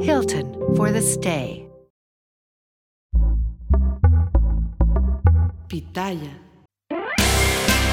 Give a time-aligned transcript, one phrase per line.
[0.00, 1.68] Hilton for the stay.
[5.66, 6.38] Pitaya.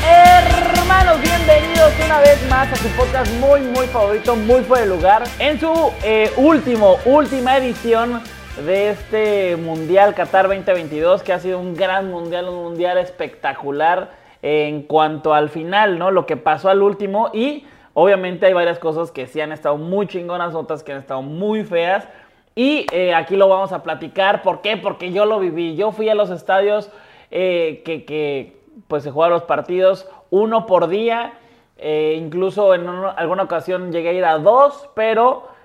[0.08, 5.24] Hermanos, bienvenidos una vez más a su podcast muy, muy favorito, muy por el lugar.
[5.40, 8.22] En su eh, último, última edición
[8.66, 14.12] de este Mundial Qatar 2022, que ha sido un gran mundial, un mundial espectacular
[14.44, 16.12] en cuanto al final, ¿no?
[16.12, 17.66] Lo que pasó al último y
[17.96, 21.64] obviamente hay varias cosas que sí han estado muy chingonas, otras que han estado muy
[21.64, 22.08] feas.
[22.54, 24.44] Y eh, aquí lo vamos a platicar.
[24.44, 24.78] ¿Por qué?
[24.78, 25.76] Porque yo lo viví.
[25.76, 26.92] Yo fui a los estadios
[27.32, 31.34] eh, que, que, pues se jugaban los partidos uno por día.
[31.78, 35.56] Eh, incluso en una, alguna ocasión llegué a ir a dos, pero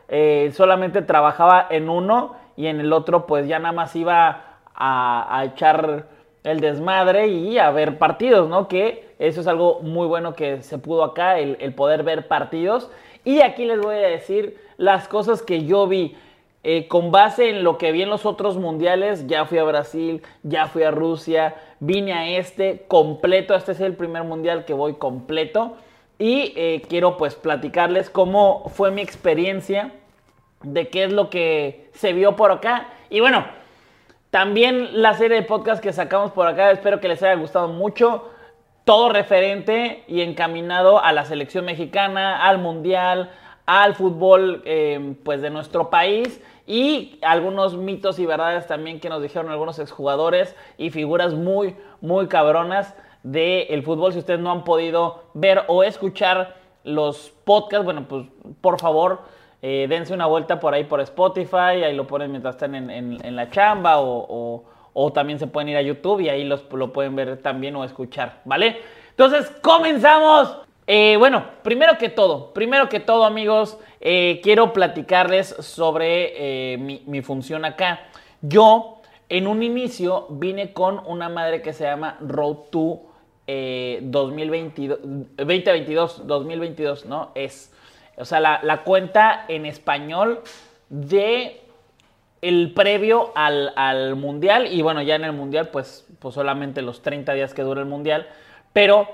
[0.52, 5.44] solamente trabajaba en uno y en el otro pues ya nada más iba a, a
[5.44, 6.06] echar
[6.42, 8.66] el desmadre y a ver partidos, ¿no?
[8.66, 12.90] Que eso es algo muy bueno que se pudo acá, el, poder ver partidos.
[13.22, 16.16] Y aquí les voy a decir las cosas que yo vi.
[16.62, 20.22] Eh, con base en lo que vi en los otros mundiales, ya fui a Brasil,
[20.42, 24.94] ya fui a Rusia, vine a este completo, este es el primer mundial que voy
[24.94, 25.76] completo.
[26.18, 29.92] Y eh, quiero pues platicarles cómo fue mi experiencia,
[30.62, 32.88] de qué es lo que se vio por acá.
[33.10, 33.44] Y bueno,
[34.30, 38.29] también la serie de podcast que sacamos por acá, espero que les haya gustado mucho.
[38.90, 43.30] Todo referente y encaminado a la selección mexicana, al mundial,
[43.64, 49.22] al fútbol eh, pues de nuestro país y algunos mitos y verdades también que nos
[49.22, 54.12] dijeron algunos exjugadores y figuras muy, muy cabronas del fútbol.
[54.12, 58.26] Si ustedes no han podido ver o escuchar los podcasts, bueno, pues
[58.60, 59.20] por favor
[59.62, 63.36] eh, dense una vuelta por ahí por Spotify, ahí lo ponen mientras están en, en,
[63.36, 67.16] la chamba o, o, también se pueden ir a YouTube y ahí los, lo pueden
[67.16, 68.78] ver también o escuchar, ¿vale?
[69.10, 70.58] Entonces, comenzamos.
[70.86, 77.02] Eh, bueno, primero que todo, primero que todo amigos, eh, quiero platicarles sobre eh, mi,
[77.06, 78.00] mi, función acá.
[78.40, 83.02] Yo en un inicio vine con una madre que se llama Road to
[83.46, 84.98] 2022,
[85.36, 87.30] 2022, 2022, ¿no?
[87.34, 87.72] Es
[88.16, 90.42] o sea, la cuenta en español
[90.90, 91.60] de
[92.42, 97.02] el previo al, al, mundial y bueno, ya en el mundial pues, pues solamente los
[97.02, 98.28] 30 días que dura el mundial,
[98.72, 99.08] pero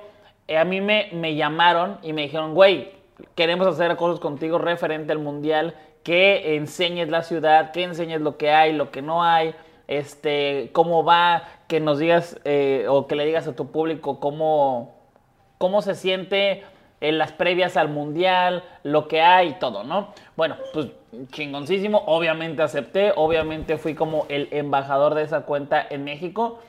[0.49, 2.93] eh, a mí me, me, llamaron y me dijeron, güey,
[3.35, 8.51] queremos hacer cosas contigo referente al mundial, que enseñes la ciudad, que enseñes lo que
[8.51, 9.55] hay, lo que no hay,
[9.89, 14.95] este, cómo va, que nos digas eh, o que le digas a tu público cómo,
[15.59, 16.63] cómo se siente
[17.01, 20.13] en las previas al mundial, lo que hay y todo, ¿no?
[20.37, 20.89] Bueno, pues
[21.33, 26.61] chingoncísimo, obviamente acepté, obviamente fui como el embajador de esa cuenta en México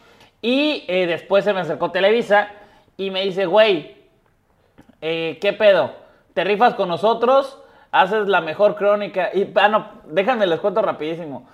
[0.41, 2.49] y eh, después se me acercó Televisa
[2.97, 3.95] y me dice, güey,
[5.01, 5.91] eh, ¿qué pedo?
[6.33, 7.61] ¿Te rifas con nosotros?
[7.91, 11.47] Haces la mejor crónica y, ah, no, déjame les cuento rapidísimo.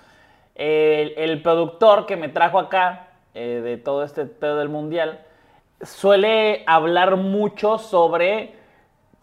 [0.54, 5.20] El, productor que me trajo acá eh, de todo este pedo del mundial
[5.82, 8.54] suele hablar mucho sobre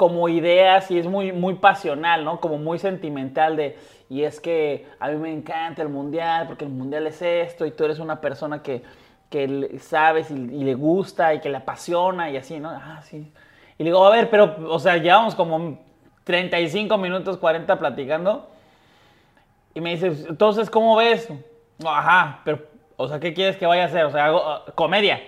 [0.01, 2.39] como ideas y es muy, muy pasional, ¿no?
[2.39, 3.77] Como muy sentimental de,
[4.09, 7.71] y es que a mí me encanta el mundial porque el mundial es esto y
[7.71, 8.81] tú eres una persona que,
[9.29, 12.71] que sabes y, le gusta y que le apasiona y así, ¿no?
[12.71, 13.31] Ah, sí.
[13.77, 15.77] Y le digo, a ver, pero, o sea, llevamos como
[16.23, 18.49] 35 minutos, 40 platicando.
[19.75, 21.29] Y me dice, entonces, ¿cómo ves?
[21.85, 22.57] Ajá, pero,
[22.97, 24.05] o sea, ¿qué quieres que vaya a hacer?
[24.05, 25.21] O sea, hago uh, comedia.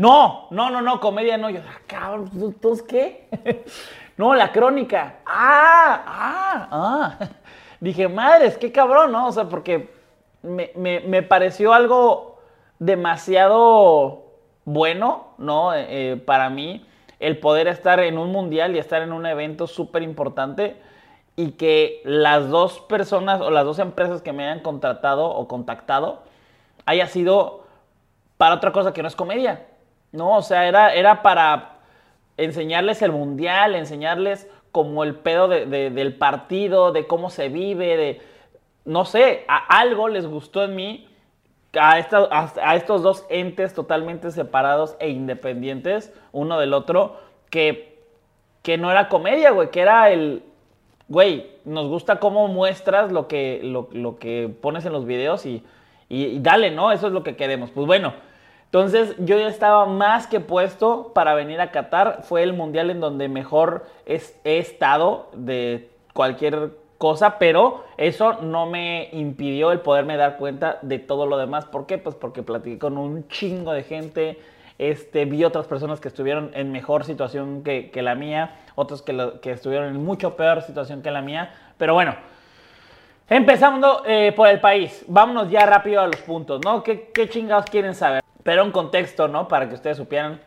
[0.00, 1.50] No, no, no, no, comedia no.
[1.50, 3.28] Yo, ah, cabrón, ¿entonces qué?
[4.16, 5.16] No, la crónica.
[5.26, 7.28] Ah, ah, ah.
[7.80, 9.28] Dije, madres, qué cabrón, ¿no?
[9.28, 9.90] O sea, porque
[10.42, 12.38] me, me, me pareció algo
[12.78, 14.24] demasiado
[14.64, 15.72] bueno, ¿no?
[15.74, 16.86] Eh, para mí,
[17.18, 20.76] el poder estar en un mundial y estar en un evento súper importante.
[21.36, 26.22] y que las dos personas o las dos empresas que me hayan contratado o contactado
[26.86, 27.64] haya sido
[28.38, 29.69] para otra cosa que no es comedia.
[30.12, 31.78] No, o sea, era, era para
[32.36, 38.20] enseñarles el mundial, enseñarles como el pedo del partido, de cómo se vive, de,
[38.84, 41.08] no sé, a algo les gustó en mí,
[41.78, 47.18] a, a, estos dos entes totalmente separados e independientes uno del otro,
[47.50, 47.98] que,
[48.62, 50.42] que no era comedia, güey, que era el,
[51.08, 55.64] güey, nos gusta cómo muestras lo que, lo, que pones en los videos y,
[56.08, 56.92] y dale, ¿no?
[56.92, 57.70] Eso es lo que queremos.
[57.70, 58.29] Pues bueno.
[58.70, 62.20] Entonces yo ya estaba más que puesto para venir a Qatar.
[62.22, 69.08] Fue el mundial en donde mejor he estado de cualquier cosa, pero eso no me
[69.10, 71.64] impidió el poderme dar cuenta de todo lo demás.
[71.64, 71.98] ¿Por qué?
[71.98, 74.38] Pues porque platiqué con un chingo de gente,
[74.78, 79.88] este, vi otras personas que estuvieron en mejor situación que, la mía, otros que, estuvieron
[79.88, 82.14] en mucho peor situación que la mía, pero bueno.
[83.28, 86.82] Empezando eh, por el país, vámonos ya rápido a los puntos, ¿no?
[86.82, 88.19] ¿Qué, ¿Qué chingados quieren saber?
[88.42, 89.48] Pero un contexto, ¿no?
[89.48, 90.40] Para que ustedes supieran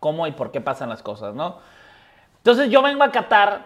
[0.00, 1.58] cómo y por qué pasan las cosas, ¿no?
[2.38, 3.64] Entonces yo vengo a Qatar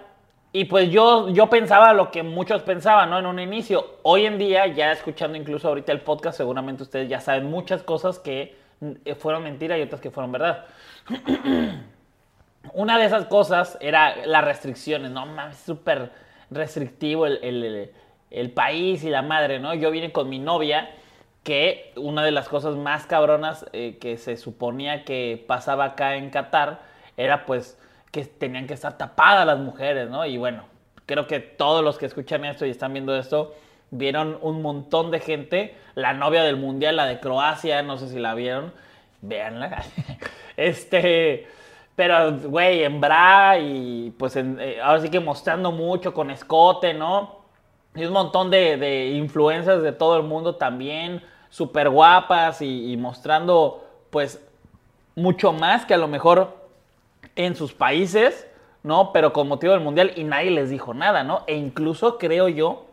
[0.52, 3.18] y pues yo, yo pensaba lo que muchos pensaban, ¿no?
[3.18, 3.98] En un inicio.
[4.02, 8.18] Hoy en día, ya escuchando incluso ahorita el podcast, seguramente ustedes ya saben muchas cosas
[8.18, 8.56] que
[9.04, 10.64] eh, fueron mentira y otras que fueron verdad.
[12.72, 15.26] Una de esas cosas era las restricciones, ¿no?
[15.26, 16.10] Mames, súper
[16.50, 17.90] restrictivo el, el,
[18.30, 19.74] el país y la madre, ¿no?
[19.74, 20.90] Yo vine con mi novia
[21.48, 26.28] que una de las cosas más cabronas eh, que se suponía que pasaba acá en
[26.28, 26.80] Qatar
[27.16, 27.78] era pues
[28.12, 30.26] que tenían que estar tapadas las mujeres, ¿no?
[30.26, 30.64] Y bueno,
[31.06, 33.54] creo que todos los que escuchan esto y están viendo esto
[33.90, 38.18] vieron un montón de gente, la novia del mundial, la de Croacia, no sé si
[38.18, 38.74] la vieron,
[39.22, 39.84] véanla.
[40.58, 41.48] este,
[41.96, 47.38] pero güey, en bra y pues eh, ahora sí que mostrando mucho con escote, ¿no?
[47.94, 54.44] Y un montón de, influencers de todo el mundo también súper guapas y, mostrando pues
[55.14, 56.56] mucho más que a lo mejor
[57.36, 58.46] en sus países,
[58.82, 59.12] ¿no?
[59.12, 61.44] Pero con motivo del mundial y nadie les dijo nada, ¿no?
[61.46, 62.86] E incluso creo yo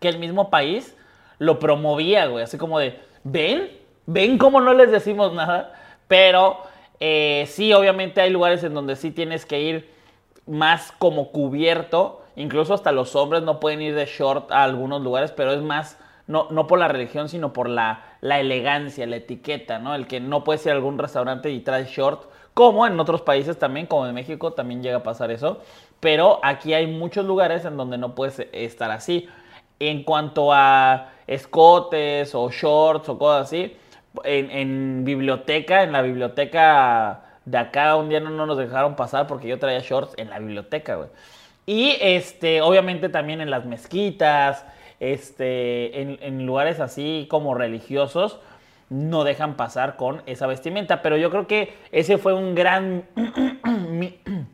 [0.00, 0.96] que el mismo país
[1.38, 3.70] lo promovía, güey, así como de, ven,
[4.06, 5.74] ven cómo no les decimos nada,
[6.08, 6.58] pero
[7.00, 9.90] eh, sí, obviamente hay lugares en donde sí tienes que ir
[10.46, 15.32] más como cubierto, incluso hasta los hombres no pueden ir de short a algunos lugares,
[15.32, 19.78] pero es más no, no por la religión, sino por la, la elegancia, la etiqueta,
[19.78, 19.94] ¿no?
[19.94, 23.58] El que no puedes ir a algún restaurante y traes short, como en otros países
[23.58, 25.60] también, como en México también llega a pasar eso,
[26.00, 29.28] pero aquí hay muchos lugares en donde no puedes estar así.
[29.78, 33.76] En cuanto a escotes o shorts o cosas así,
[34.24, 39.26] en, en biblioteca, en la biblioteca de acá un día no, no, nos dejaron pasar
[39.26, 41.08] porque yo traía shorts en la biblioteca, güey.
[41.64, 44.64] Y este, obviamente también en las mezquitas,
[45.00, 48.38] este, en, lugares así como religiosos,
[48.88, 51.02] no dejan pasar con esa vestimenta.
[51.02, 53.04] Pero yo creo que ese fue un gran...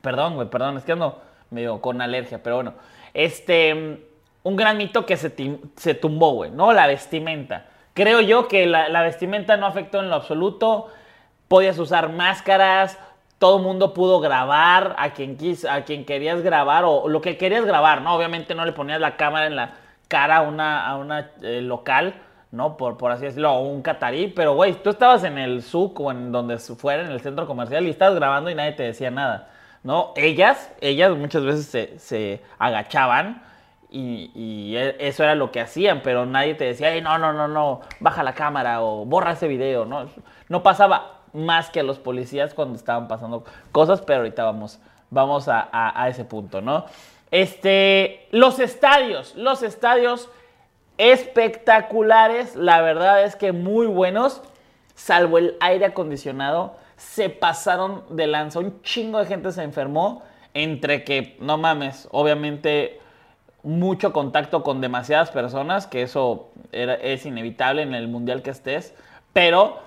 [0.00, 2.74] perdón, güey, perdón, es que ando medio con alergia, pero bueno.
[3.14, 4.04] Este,
[4.42, 5.32] un gran mito que se,
[5.76, 6.72] se tumbó, güey, ¿no?
[6.72, 7.66] La vestimenta.
[7.94, 10.88] Creo yo que la, la, vestimenta no afectó en lo absoluto.
[11.48, 12.98] Podías usar máscaras,
[13.38, 17.64] todo mundo pudo grabar a quien quis, a quien querías grabar o lo que querías
[17.64, 18.14] grabar, ¿no?
[18.14, 19.74] Obviamente no le ponías la cámara en la
[20.08, 22.14] cara a una, a una eh, local,
[22.50, 22.76] ¿no?
[22.76, 26.32] Por, por así decirlo, un catarí, pero güey, tú estabas en el SUC o en
[26.32, 29.50] donde fuera, en el centro comercial y estabas grabando y nadie te decía nada,
[29.82, 30.12] ¿no?
[30.16, 33.42] Ellas, ellas muchas veces se, se agachaban
[33.90, 37.80] y, e, eso era lo que hacían, pero nadie te decía, no, no, no, no,
[38.00, 40.06] baja la cámara o borra ese video, ¿no?
[40.48, 45.46] No pasaba más que a los policías cuando estaban pasando cosas, pero ahorita vamos, vamos
[45.48, 46.86] a, ese punto, ¿no?
[47.30, 50.28] Este, los estadios, los estadios
[50.98, 54.42] espectaculares, la verdad es que muy buenos,
[54.94, 60.22] salvo el aire acondicionado, se pasaron de lanza, un chingo de gente se enfermó,
[60.54, 63.00] entre que, no mames, obviamente
[63.62, 68.94] mucho contacto con demasiadas personas, que eso es inevitable en el mundial que estés,
[69.32, 69.85] pero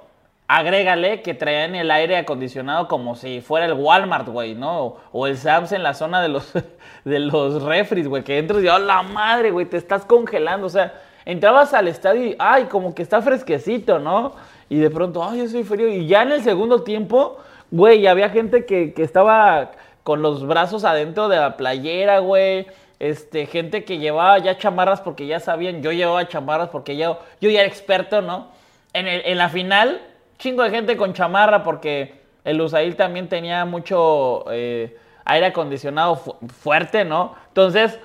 [0.49, 4.97] agrégale que traían el aire acondicionado como si fuera el Walmart, güey, ¿no?
[5.11, 6.51] O, el Sams en la zona de los,
[7.05, 10.99] de los güey, que entras y, oh, la madre, güey, te estás congelando, o sea,
[11.23, 14.33] entrabas al estadio y, ay, como que está fresquecito, ¿no?
[14.69, 17.37] Y de pronto, ay, yo soy frío, y ya en el segundo tiempo,
[17.69, 22.65] güey, había gente que, que estaba con los brazos adentro de la playera, güey,
[22.97, 27.51] este, gente que llevaba ya chamarras porque ya sabían, yo llevaba chamarras porque yo, yo
[27.51, 28.47] ya era experto, ¿no?
[28.93, 30.01] En, el, en la final
[30.39, 34.45] chingo de gente con chamarra porque el Usail también tenía mucho...
[34.49, 34.97] Eh,
[35.29, 36.15] aire acondicionado
[36.59, 37.35] fuerte, ¿no?
[37.49, 37.99] Entonces,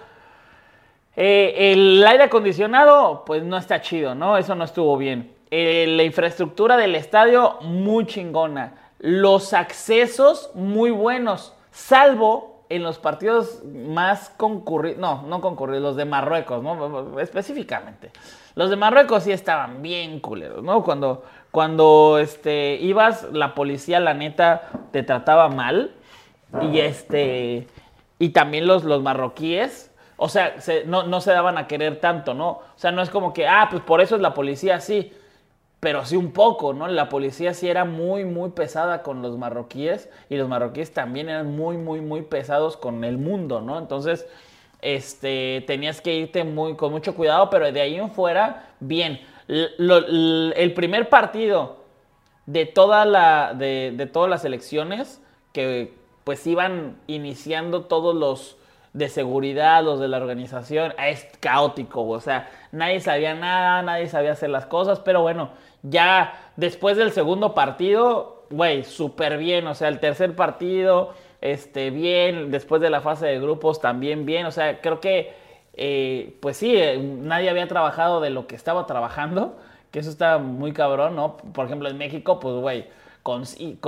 [1.17, 4.37] eh, el aire acondicionado, pues no está chido, ¿no?
[4.37, 5.35] Eso no estuvo bien.
[5.50, 8.75] Eh, la infraestructura del estadio, muy chingona.
[8.99, 16.05] Los accesos, muy buenos, salvo en los partidos más concurridos, no, no concurridos, los de
[16.05, 17.21] Marruecos, ¿no?
[17.21, 18.11] Específicamente.
[18.55, 20.83] Los de Marruecos sí estaban bien culeros, ¿no?
[20.83, 21.25] Cuando,
[21.55, 25.93] cuando este, ibas, la policía, la neta, te trataba mal.
[26.63, 27.69] Y este.
[28.19, 29.93] Y también los, los marroquíes.
[30.17, 30.57] O sea,
[30.87, 32.49] no, no, se daban a querer tanto, ¿no?
[32.49, 35.13] O sea, no es como que, ah, pues por eso es la policía así.
[35.79, 36.89] Pero sí un poco, ¿no?
[36.89, 40.11] La policía sí era muy, muy pesada con los marroquíes.
[40.29, 43.79] Y los marroquíes también eran muy, muy, muy pesados con el mundo, ¿no?
[43.79, 44.27] Entonces,
[44.83, 49.21] este, tenías que irte muy, con mucho cuidado, pero de ahí en fuera, bien.
[49.49, 51.85] El primer partido
[52.47, 55.23] de, toda la, de, todas las elecciones,
[55.53, 58.57] que pues iban iniciando todos los
[58.93, 64.33] de seguridad, los de la organización, es caótico, o sea, nadie sabía nada, nadie sabía
[64.33, 65.51] hacer las cosas, pero bueno,
[65.83, 72.51] ya después del segundo partido, güey, súper bien, o sea, el tercer partido este, bien,
[72.51, 75.35] después de la fase de grupos también bien, o sea, creo que,
[75.76, 79.59] eh, pues sí, eh, nadie había trabajado de lo que estaba trabajando,
[79.90, 81.37] que eso está muy cabrón, ¿no?
[81.37, 82.87] Por ejemplo, en México, pues, güey,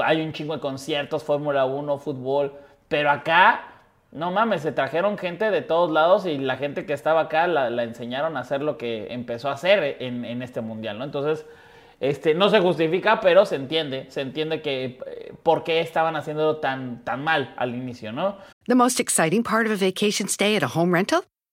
[0.04, 2.54] hay un chingo de conciertos, Fórmula 1, fútbol,
[2.88, 3.64] pero acá,
[4.12, 7.82] no mames, se trajeron gente de todos lados y la gente que estaba acá la,
[7.82, 11.04] enseñaron a hacer lo que empezó a hacer en, este mundial, ¿no?
[11.04, 11.44] Entonces,
[12.00, 16.56] este, no se justifica, pero se entiende, se entiende que eh, por qué estaban haciendo
[16.56, 18.36] tan, tan mal al inicio, ¿no?
[18.66, 21.24] The most exciting part of a vacation stay at a home rental?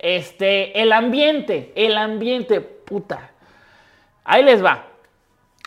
[0.00, 3.30] Este, el ambiente, el ambiente, puta.
[4.24, 4.86] Ahí les va.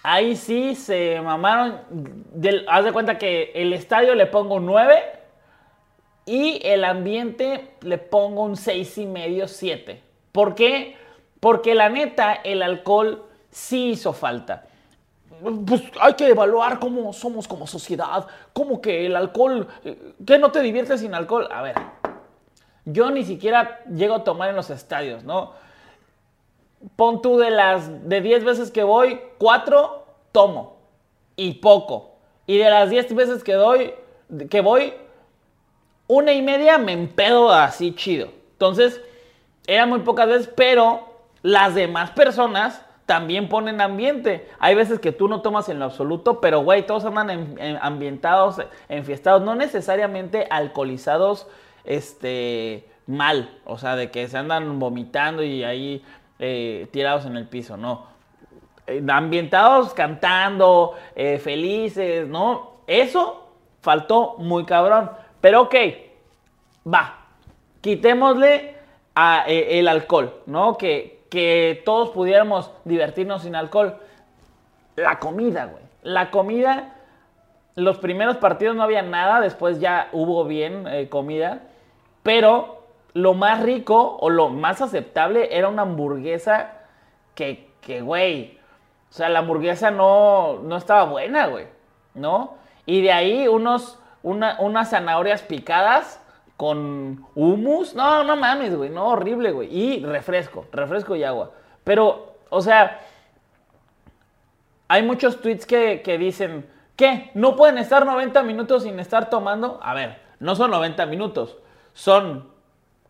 [0.02, 1.80] Ahí sí se mamaron.
[2.68, 5.02] haz de cuenta que el estadio le pongo 9
[6.26, 10.02] y el ambiente le pongo un 6 y medio, 7.
[10.32, 10.98] ¿Por qué?
[11.40, 14.66] Porque la neta, el alcohol sí hizo falta
[15.66, 20.52] pues hay que evaluar cómo somos como sociedad, cómo que el alcohol, eh, que no
[20.52, 21.48] te diviertes sin alcohol.
[21.52, 21.76] A ver,
[22.86, 25.54] yo ni siquiera llego a tomar en los estadios, ¿no?
[26.96, 30.78] Pon tú de las de 10 veces que voy, 4 tomo
[31.36, 32.16] y poco.
[32.46, 33.94] Y de las 10 veces que doy,
[34.50, 34.94] que voy,
[36.08, 38.30] una y media me empedo así chido.
[38.54, 39.02] Entonces,
[39.66, 41.08] era muy pocas veces, pero
[41.42, 44.50] las demás personas también ponen ambiente.
[44.60, 48.58] Hay veces que tú no tomas en lo absoluto, pero güey, todos andan ambientados,
[48.90, 51.48] enfiestados, no necesariamente alcoholizados,
[51.86, 56.04] este, mal, o sea, de que se andan vomitando y ahí
[56.40, 58.08] eh, tirados en el piso, no.
[58.88, 62.78] Eh, ambientados cantando, eh, felices, ¿no?
[62.88, 63.50] Eso
[63.82, 65.12] faltó muy cabrón.
[65.42, 65.76] Pero ok,
[66.94, 67.18] va,
[67.82, 68.76] quitémosle
[69.16, 70.78] a, el alcohol, ¿no?
[70.78, 73.98] Que, que todos pudiéramos divertirnos sin alcohol.
[74.96, 75.84] La comida, güey.
[76.02, 76.96] La comida,
[77.76, 81.62] los primeros partidos no había nada, después ya hubo bien comida,
[82.24, 86.80] pero lo más rico o lo más aceptable era una hamburguesa
[87.36, 88.58] que, que güey,
[89.10, 91.68] o sea, la hamburguesa no, no estaba buena, güey,
[92.16, 92.56] ¿no?
[92.86, 96.20] Y de ahí unos, unas zanahorias picadas
[96.58, 97.96] con humus.
[97.96, 98.90] No, no mames, güey.
[98.90, 99.70] No, horrible, güey.
[99.76, 101.52] Y refresco, refresco y agua.
[101.84, 103.00] Pero, o sea,
[104.88, 107.32] hay muchos tweets que, que dicen, ¿qué?
[107.34, 109.80] ¿No pueden estar 90 minutos sin estar tomando?
[109.82, 111.58] A ver, no son 90 minutos.
[111.94, 112.52] Son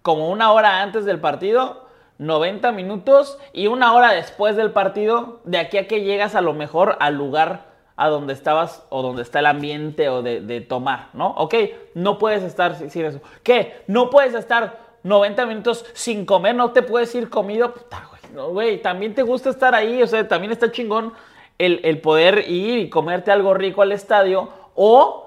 [0.01, 1.87] como una hora antes del partido,
[2.19, 6.53] 90 minutos y una hora después del partido, de aquí a que llegas a lo
[6.53, 11.27] mejor al lugar a donde estabas o donde está el ambiente o de, tomar, ¿no?
[11.37, 11.55] Ok,
[11.93, 13.21] no puedes estar sin eso.
[13.43, 13.83] ¿Qué?
[13.87, 17.73] No puedes estar 90 minutos sin comer, no te puedes ir comido.
[17.73, 21.13] Puta, güey, no, güey, también te gusta estar ahí, o sea, también está chingón
[21.57, 25.22] el, el poder ir y comerte algo rico al estadio o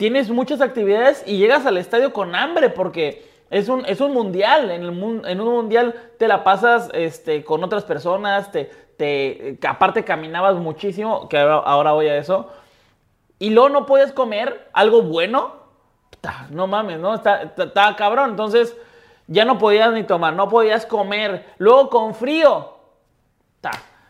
[0.00, 4.70] tienes muchas actividades y llegas al estadio con hambre porque es un, es un mundial.
[4.70, 5.22] En, un
[5.54, 8.64] mundial te la pasas este, con otras personas, te,
[8.96, 12.48] te, aparte caminabas muchísimo, que ahora, voy a eso.
[13.38, 15.52] Y luego no puedes comer algo bueno.
[16.48, 17.16] no mames, ¿no?
[17.16, 18.30] Estaba cabrón.
[18.30, 18.74] Entonces,
[19.26, 21.44] ya no podías ni tomar, no podías comer.
[21.58, 22.72] Luego con frío.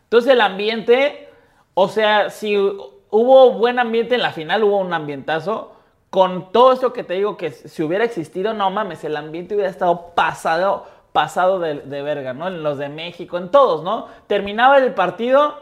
[0.04, 1.28] Entonces el ambiente,
[1.74, 5.79] o sea, si hubo buen ambiente en la final, hubo un ambientazo.
[6.10, 9.70] Con todo esto que te digo, que si hubiera existido, no mames, el ambiente hubiera
[9.70, 12.48] estado pasado, pasado de, verga, ¿no?
[12.48, 14.08] En los de México, en todos, ¿no?
[14.26, 15.56] Terminaba el partido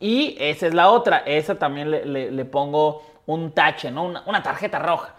[0.00, 1.18] y esa es la otra.
[1.18, 4.04] Esa también le, pongo un tache, ¿no?
[4.04, 5.14] Una, una tarjeta roja.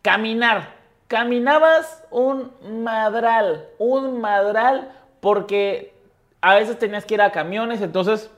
[0.00, 0.84] Caminar.
[1.08, 2.52] Caminabas un
[2.82, 5.92] madral, un madral, porque
[6.40, 8.30] a veces tenías que ir a camiones, entonces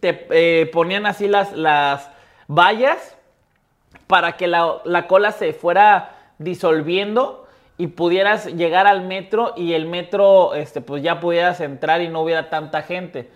[0.00, 2.10] te eh, ponían así las, las
[2.48, 3.16] vallas
[4.06, 7.46] para que la, cola se fuera disolviendo
[7.78, 12.22] y pudieras llegar al metro y el metro, este, pues ya pudieras entrar y no
[12.22, 13.30] hubiera tanta gente.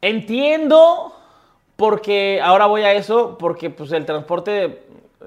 [0.00, 1.14] Entiendo,
[1.76, 4.84] porque ahora voy a eso, porque pues el transporte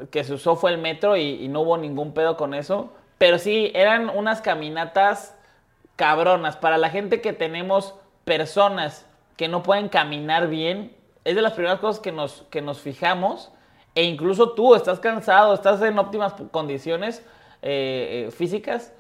[0.09, 2.91] que se usó fue el metro y, y no hubo ningún pedo con eso.
[3.17, 5.35] Pero sí, eran unas caminatas
[5.95, 6.57] cabronas.
[6.57, 9.05] Para la gente que tenemos personas
[9.37, 13.51] que no pueden caminar bien, es de las primeras cosas que nos, que nos fijamos.
[13.95, 17.23] E incluso tú estás cansado, estás en óptimas condiciones
[17.61, 18.91] eh, eh, físicas,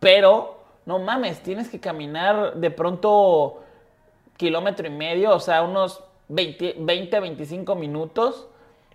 [0.00, 3.62] pero no mames, tienes que caminar de pronto
[4.36, 8.46] kilómetro y medio, o sea, unos 20, 20 25 minutos,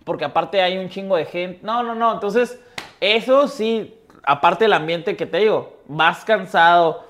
[0.03, 1.59] porque aparte hay un chingo de gente.
[1.63, 2.61] No, no, no, entonces
[2.99, 7.03] eso sí, aparte del ambiente que te digo, vas cansado,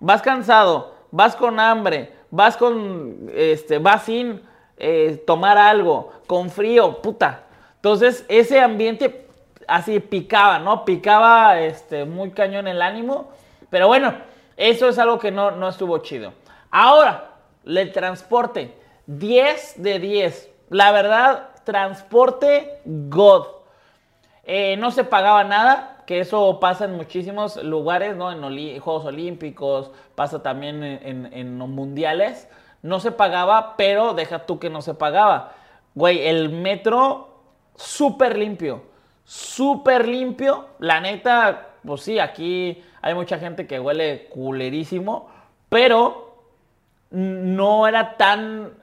[0.00, 4.40] vas cansado, vas con hambre, vas con, este, vas sin
[4.78, 7.44] eh, tomar algo, con frío, puta.
[7.76, 9.26] Entonces ese ambiente
[9.68, 10.84] así picaba, ¿no?
[10.84, 13.30] Picaba este, muy cañón el ánimo.
[13.70, 14.14] Pero bueno,
[14.56, 16.32] eso es algo que no, no estuvo chido.
[16.70, 17.30] Ahora,
[17.64, 18.74] el transporte,
[19.06, 20.50] 10 de 10.
[20.70, 23.46] La verdad, transporte God.
[24.44, 28.30] Eh, no se pagaba nada que eso pasa en muchísimos lugares, ¿no?
[28.30, 32.48] En Juegos Olímpicos, pasa también en, mundiales.
[32.84, 35.54] No se pagaba, pero deja tú que no se pagaba.
[35.94, 37.30] Güey, el metro
[37.76, 38.82] súper limpio,
[39.24, 40.66] súper limpio.
[40.80, 45.30] La neta, pues sí, aquí hay mucha gente que huele culerísimo,
[45.70, 46.42] pero
[47.08, 48.74] no era tan,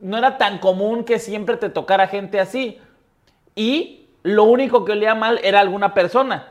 [0.00, 2.80] no era tan común que siempre te tocara gente así.
[3.54, 6.48] Y lo único que olía mal era alguna persona.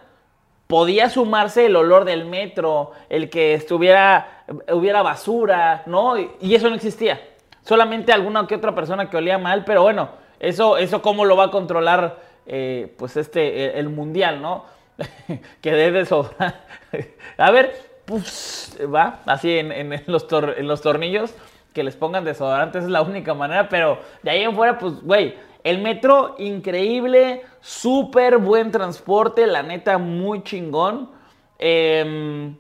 [0.74, 6.16] Podía sumarse el olor del metro, el que estuviera, hubiera basura, ¿no?
[6.18, 7.22] Y eso no existía.
[7.62, 10.10] Solamente alguna que otra persona que olía mal, pero bueno,
[10.40, 14.66] eso, eso cómo lo va a controlar, eh, pues este, el, mundial, ¿no?
[15.62, 16.66] que debe sobrar.
[17.38, 19.70] a ver, pues, va, así en,
[20.08, 20.26] los
[20.58, 21.36] en los tornillos,
[21.72, 25.36] que les pongan desodorantes es la única manera, pero de ahí en fuera, pues, güey,
[25.64, 31.10] el metro, increíble, súper buen transporte, la neta, muy chingón.
[31.58, 32.58] Em,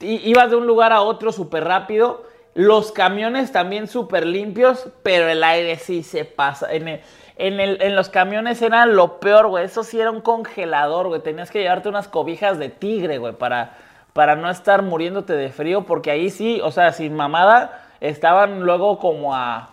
[0.00, 2.24] ibas de un lugar a otro súper rápido.
[2.54, 6.72] Los camiones también súper limpios, pero el aire sí se pasa.
[6.72, 7.00] En,
[7.36, 9.64] en, los camiones era lo peor, güey.
[9.64, 11.22] Eso sí era un congelador, güey.
[11.22, 13.78] Tenías que llevarte unas cobijas de tigre, güey, para,
[14.12, 18.98] para no estar muriéndote de frío, porque ahí sí, o sea, sin mamada, estaban luego
[18.98, 19.71] como a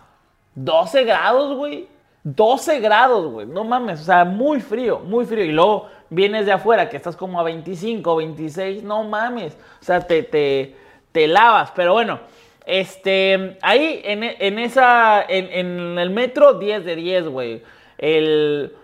[0.54, 1.88] 12 grados, güey.
[2.24, 3.46] 12 grados, güey.
[3.46, 4.00] No mames.
[4.00, 5.44] O sea, muy frío, muy frío.
[5.44, 8.82] Y luego vienes de afuera, que estás como a 25, 26.
[8.82, 9.56] No mames.
[9.80, 10.76] O sea, te, te,
[11.12, 11.72] te lavas.
[11.74, 12.20] Pero bueno,
[12.66, 17.62] este, ahí en, en esa, en, el metro, 10 de 10, güey.
[17.98, 18.74] El,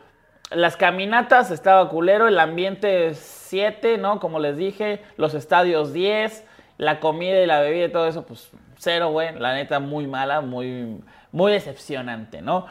[0.50, 4.20] las caminatas estaba culero, el ambiente 7, ¿no?
[4.20, 6.44] Como les dije, los estadios 10,
[6.78, 9.38] la comida y la bebida y todo eso, pues cero, güey.
[9.38, 11.00] La neta, muy mala, muy
[11.32, 12.66] muy decepcionante, ¿no?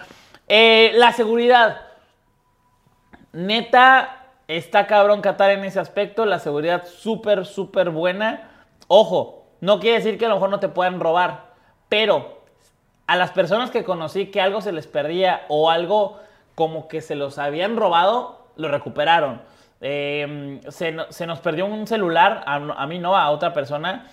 [0.48, 1.82] Eh, la seguridad.
[3.34, 6.26] Neta, está cabrón Qatar en ese aspecto.
[6.26, 8.50] La seguridad súper, súper buena.
[8.88, 11.54] Ojo, no quiere decir que a lo mejor no te puedan robar,
[11.90, 12.44] pero
[13.08, 16.20] a las personas que conocí que algo se les perdía o algo
[16.56, 19.42] como que se los habían robado, lo recuperaron.
[19.82, 24.08] Em, se, nos perdió un celular, a mí no, a otra persona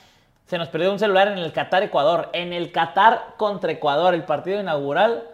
[0.46, 2.28] se nos perdió un celular en el Qatar-Ecuador.
[2.32, 5.24] En el Qatar contra Ecuador, el partido inaugural,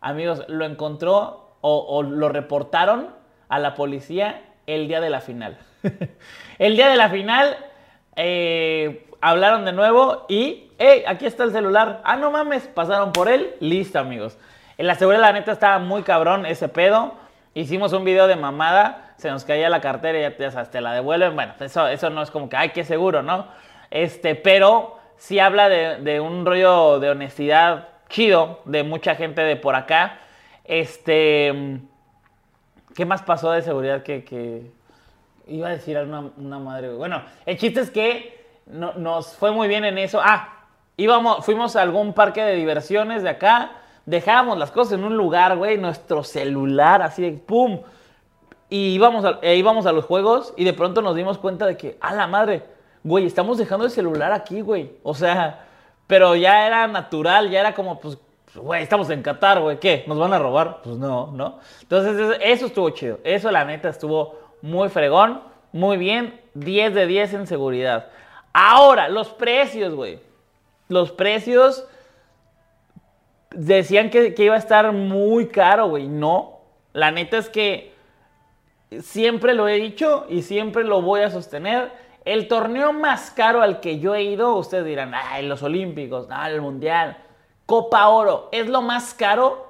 [0.00, 3.08] amigos, lo encontró o, lo reportaron
[3.48, 5.58] a la policía el día de la final.
[6.58, 7.56] el día de la final
[8.16, 12.00] eh, hablaron de nuevo y, hey, aquí está el celular.
[12.04, 13.54] Ah, no mames, pasaron por él.
[13.60, 14.38] Listo, amigos.
[14.78, 17.14] En la seguridad, la neta, estaba muy cabrón ese pedo.
[17.54, 20.92] Hicimos un video de mamada, se nos caía la cartera y ya, ya te la
[20.92, 21.34] devuelven.
[21.34, 23.46] Bueno, eso, eso no es como que, ay, qué seguro, ¿no?
[23.90, 29.74] Este, pero sí habla de, un rollo de honestidad chido de mucha gente de por
[29.74, 30.18] acá.
[30.64, 31.80] Este.
[32.94, 34.70] ¿Qué más pasó de seguridad que,
[35.46, 36.94] iba a decir a una, madre?
[36.94, 40.20] Bueno, el chiste es que nos fue muy bien en eso.
[40.22, 40.64] Ah,
[40.96, 43.72] íbamos, fuimos a algún parque de diversiones de acá,
[44.06, 47.82] dejábamos las cosas en un lugar, güey, nuestro celular, así de pum.
[48.70, 51.76] Y íbamos a, e íbamos a los juegos y de pronto nos dimos cuenta de
[51.76, 52.64] que, a la madre,
[53.06, 54.90] güey, estamos dejando el celular aquí, güey.
[55.04, 55.64] O sea,
[56.08, 58.18] pero ya era natural, ya era como, pues,
[58.56, 60.02] güey, estamos en Qatar, güey, ¿qué?
[60.08, 60.82] ¿Nos van a robar?
[60.82, 61.60] Pues no, ¿no?
[61.82, 63.20] Entonces, eso estuvo chido.
[63.22, 65.40] Eso, la neta, estuvo muy fregón,
[65.70, 66.40] muy bien.
[66.54, 68.08] 10 de 10 en seguridad.
[68.52, 70.18] Ahora, los precios, güey.
[70.88, 71.86] Los precios
[73.50, 76.08] decían que, que iba a estar muy caro, güey.
[76.08, 76.58] No.
[76.92, 77.94] La neta es que
[79.00, 82.05] siempre lo he dicho y siempre lo voy a sostener.
[82.26, 86.50] El torneo más caro al que yo he ido, ustedes dirán, ay, los Olímpicos, ah,
[86.50, 87.18] el Mundial.
[87.66, 88.48] Copa Oro.
[88.50, 89.68] Es lo más caro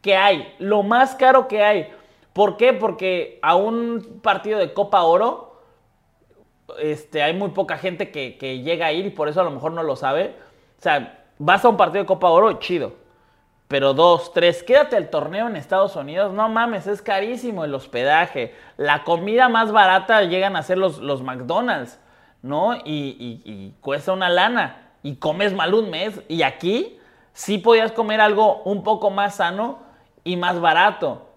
[0.00, 0.54] que hay.
[0.58, 1.92] Lo más caro que hay.
[2.32, 2.72] ¿Por qué?
[2.72, 5.60] Porque a un partido de Copa Oro
[6.78, 9.50] este, hay muy poca gente que, que, llega a ir y por eso a lo
[9.50, 10.36] mejor no lo sabe.
[10.78, 12.94] O sea, vas a un partido de Copa Oro, chido.
[13.70, 16.32] Pero dos, tres, quédate el torneo en Estados Unidos.
[16.32, 18.52] No mames, es carísimo el hospedaje.
[18.76, 22.00] La comida más barata llegan a ser los, los McDonald's,
[22.42, 22.74] ¿no?
[22.84, 24.90] Y, cuesta una lana.
[25.04, 26.20] Y comes mal un mes.
[26.26, 26.98] Y aquí
[27.32, 29.78] sí podías comer algo un poco más sano
[30.24, 31.28] y más barato.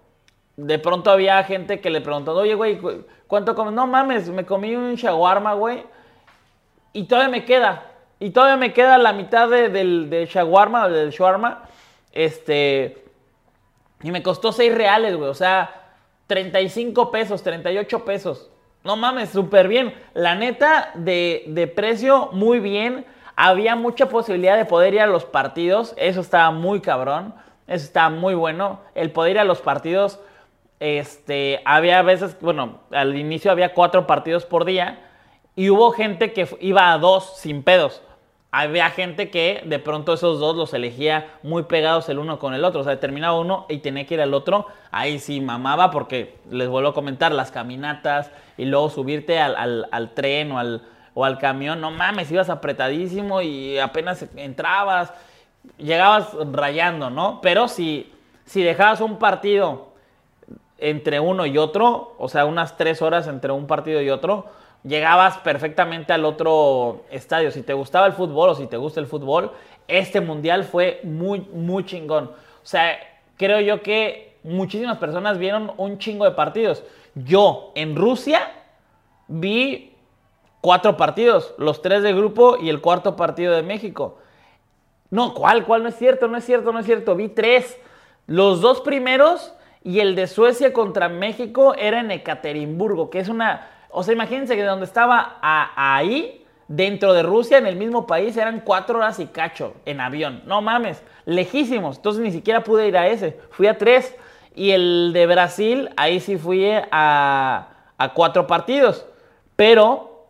[0.56, 2.80] De pronto había gente que le preguntó, oye, güey,
[3.28, 3.74] ¿cuánto comes?
[3.74, 5.84] No mames, me comí un shawarma, güey,
[6.92, 7.84] y todavía me queda.
[8.18, 11.68] Y todavía me queda la mitad del, del shawarma, del shawarma,
[12.14, 13.04] este,
[14.02, 15.82] y me costó 6 reales, güey, o sea,
[16.28, 18.50] 35 pesos, 38 pesos.
[18.84, 19.94] No mames, súper bien.
[20.14, 23.04] La neta, de, de precio, muy bien.
[23.34, 27.34] Había mucha posibilidad de poder ir a los partidos, eso estaba muy cabrón,
[27.66, 28.80] eso estaba muy bueno.
[28.94, 30.20] El poder ir a los partidos,
[30.78, 35.00] este, había veces, bueno, al inicio había cuatro partidos por día
[35.56, 38.02] y hubo gente que iba a dos sin pedos.
[38.56, 42.64] Había gente que de pronto esos dos los elegía muy pegados el uno con el
[42.64, 42.82] otro.
[42.82, 44.68] O sea, terminaba uno y tenía que ir al otro.
[44.92, 50.14] Ahí sí mamaba porque les vuelvo a comentar las caminatas y luego subirte al, al
[50.14, 50.82] tren o al,
[51.14, 55.12] o al camión, no mames, ibas apretadísimo y apenas entrabas,
[55.76, 57.40] llegabas rayando, ¿no?
[57.40, 58.12] Pero si,
[58.44, 59.88] si dejabas un partido
[60.78, 64.46] entre uno y otro, o sea, unas tres horas entre un partido y otro,
[64.84, 67.50] llegabas perfectamente al otro estadio.
[67.50, 69.52] Si te gustaba el fútbol o si te gusta el fútbol,
[69.88, 72.24] este mundial fue muy, muy chingón.
[72.26, 72.96] O sea,
[73.36, 76.84] creo yo que muchísimas personas vieron un chingo de partidos.
[77.14, 78.52] Yo en Rusia
[79.26, 79.94] vi
[80.60, 84.18] cuatro partidos, los tres de grupo y el cuarto partido de México.
[85.10, 85.64] No, ¿cuál?
[85.64, 85.82] ¿Cuál?
[85.82, 87.14] No es cierto, no es cierto, no es cierto.
[87.14, 87.78] Vi tres.
[88.26, 93.70] Los dos primeros y el de Suecia contra México era en Ekaterimburgo, que es una...
[93.96, 98.36] O sea, imagínense que de donde estaba ahí, dentro de Rusia, en el mismo país,
[98.36, 100.42] eran cuatro horas y cacho en avión.
[100.46, 101.98] No mames, lejísimos.
[101.98, 103.38] Entonces ni siquiera pude ir a ese.
[103.50, 104.16] Fui a tres.
[104.56, 109.06] Y el de Brasil, ahí sí fui a, a cuatro partidos.
[109.54, 110.26] Pero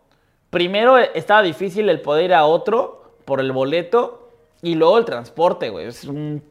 [0.51, 4.29] primero estaba difícil el poder ir a otro por el boleto
[4.61, 5.87] y luego el transporte, güey.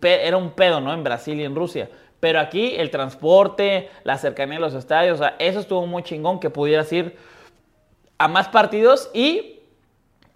[0.03, 0.93] era un pedo, ¿no?
[0.93, 1.89] En Brasil y en Rusia.
[2.25, 6.41] Pero aquí el transporte, la cercanía de los estadios, o sea, eso estuvo muy chingón
[6.41, 7.19] que pudieras ir
[8.17, 9.61] a más partidos y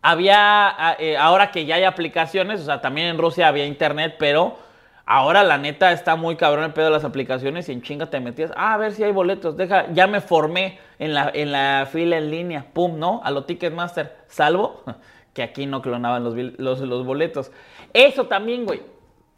[0.03, 4.59] había, eh, ahora que ya hay aplicaciones, o sea, también en Rusia había internet, pero
[5.07, 8.20] Ahora la neta está muy cabrón el pedo de las aplicaciones y en chinga te
[8.20, 11.88] metías, ah, a ver si hay boletos, deja, ya me formé en la, en la
[11.90, 13.22] fila en línea, pum, ¿no?
[13.24, 14.83] A lo Ticketmaster, salvo
[15.33, 17.51] que aquí no clonaban los, los, los boletos.
[17.94, 18.83] Eso también, güey,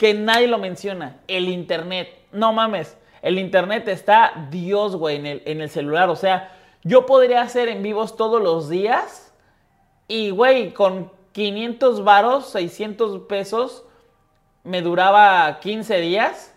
[0.01, 5.43] que nadie lo menciona, el internet, no mames, el internet está Dios, güey, en el,
[5.45, 9.35] en el celular, o sea, yo podría hacer en vivos todos los días
[10.09, 13.85] y, güey, con 500 varos, 600 pesos
[14.65, 16.50] me duraba 15 días,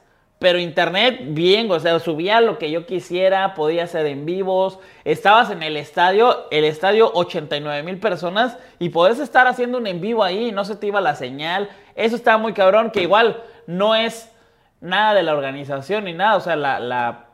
[0.43, 5.49] pero internet bien, o sea, subía lo que yo quisiera, podía hacer en vivos, estabas
[5.51, 10.21] en el estadio, el estadio 89 mil personas y podés estar haciendo un en vivo
[10.21, 14.29] ahí, no se te iba la señal, eso estaba muy cabrón, que igual no es
[14.81, 17.27] nada de la organización ni nada, o sea, la, la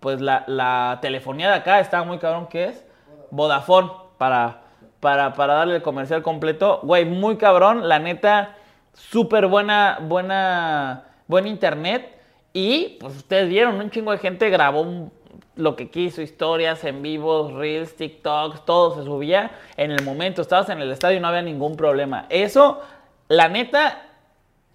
[0.00, 2.84] pues la, la, telefonía de acá estaba muy cabrón, ¿qué es?
[3.30, 4.62] Vodafone, para,
[4.98, 8.56] para, para darle el comercial completo, güey, muy cabrón, la neta
[8.92, 12.15] súper buena, buena, buen internet.
[12.56, 15.10] Y pues ustedes vieron, un chingo de gente grabó
[15.56, 20.40] lo que quiso, historias en vivos, reels, TikToks, todo se subía en el momento.
[20.40, 22.24] Estabas en el estadio y no había ningún problema.
[22.30, 22.80] Eso,
[23.28, 24.06] la neta,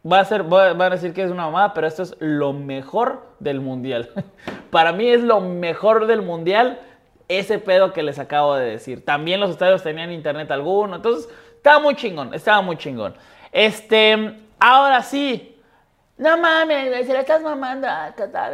[0.05, 3.25] va a ser, van a decir que es una mamada, pero esto es lo mejor
[3.39, 4.11] del mundial.
[4.69, 6.79] Para mí es lo mejor del mundial
[7.29, 9.03] ese pedo que les acabo de decir.
[9.03, 13.15] También los estadios tenían internet alguno, entonces estaba muy chingón, estaba muy chingón.
[13.51, 15.50] Este, ahora sí,
[16.21, 18.53] no mames, se le estás mamando a Qatar.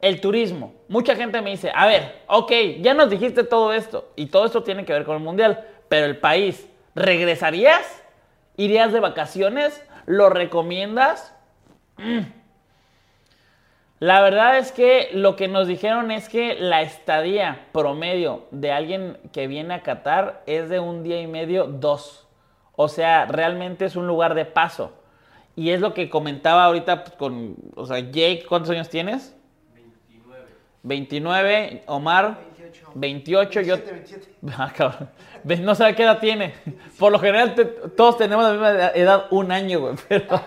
[0.00, 0.74] El turismo.
[0.86, 4.62] Mucha gente me dice, a ver, ok, ya nos dijiste todo esto y todo esto
[4.62, 8.04] tiene que ver con el mundial, pero el país, ¿regresarías?
[8.58, 9.82] ¿Irías de vacaciones?
[10.04, 11.34] ¿Lo recomiendas?
[11.96, 12.20] Mm.
[14.00, 19.16] La verdad es que lo que nos dijeron es que la estadía promedio de alguien
[19.32, 22.28] que viene a Qatar es de un día y medio, dos.
[22.72, 24.92] O sea, realmente es un lugar de paso.
[25.56, 29.34] Y es lo que comentaba ahorita pues, con, o sea, Jake, ¿cuántos años tienes?
[29.74, 30.44] 29.
[30.82, 32.38] 29, Omar.
[32.58, 32.90] 28.
[32.94, 33.76] 28 yo...
[33.78, 34.34] 27.
[34.58, 35.08] Ah, cabrón.
[35.64, 36.54] No sé qué edad tiene.
[36.98, 37.54] Por lo general
[37.96, 39.94] todos tenemos la misma edad, un año, güey.
[40.08, 40.40] Pero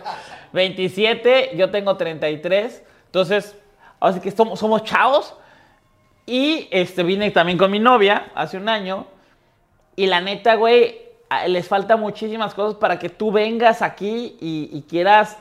[0.54, 2.84] 27, yo tengo 33.
[3.08, 3.58] Entonces,
[4.00, 5.36] ahora que somos, somos chavos.
[6.28, 9.08] Y este, vine también con mi novia hace un año.
[9.96, 11.09] Y la neta, güey,
[11.48, 15.38] les falta muchísimas cosas para que tú vengas aquí y, quieras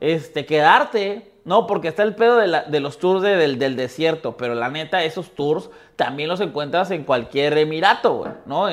[0.00, 1.32] este, quedarte.
[1.44, 5.70] No, porque está el pedo de, los tours del, desierto, pero la neta, esos tours
[5.94, 8.66] también los encuentras en cualquier emirato, ¿no?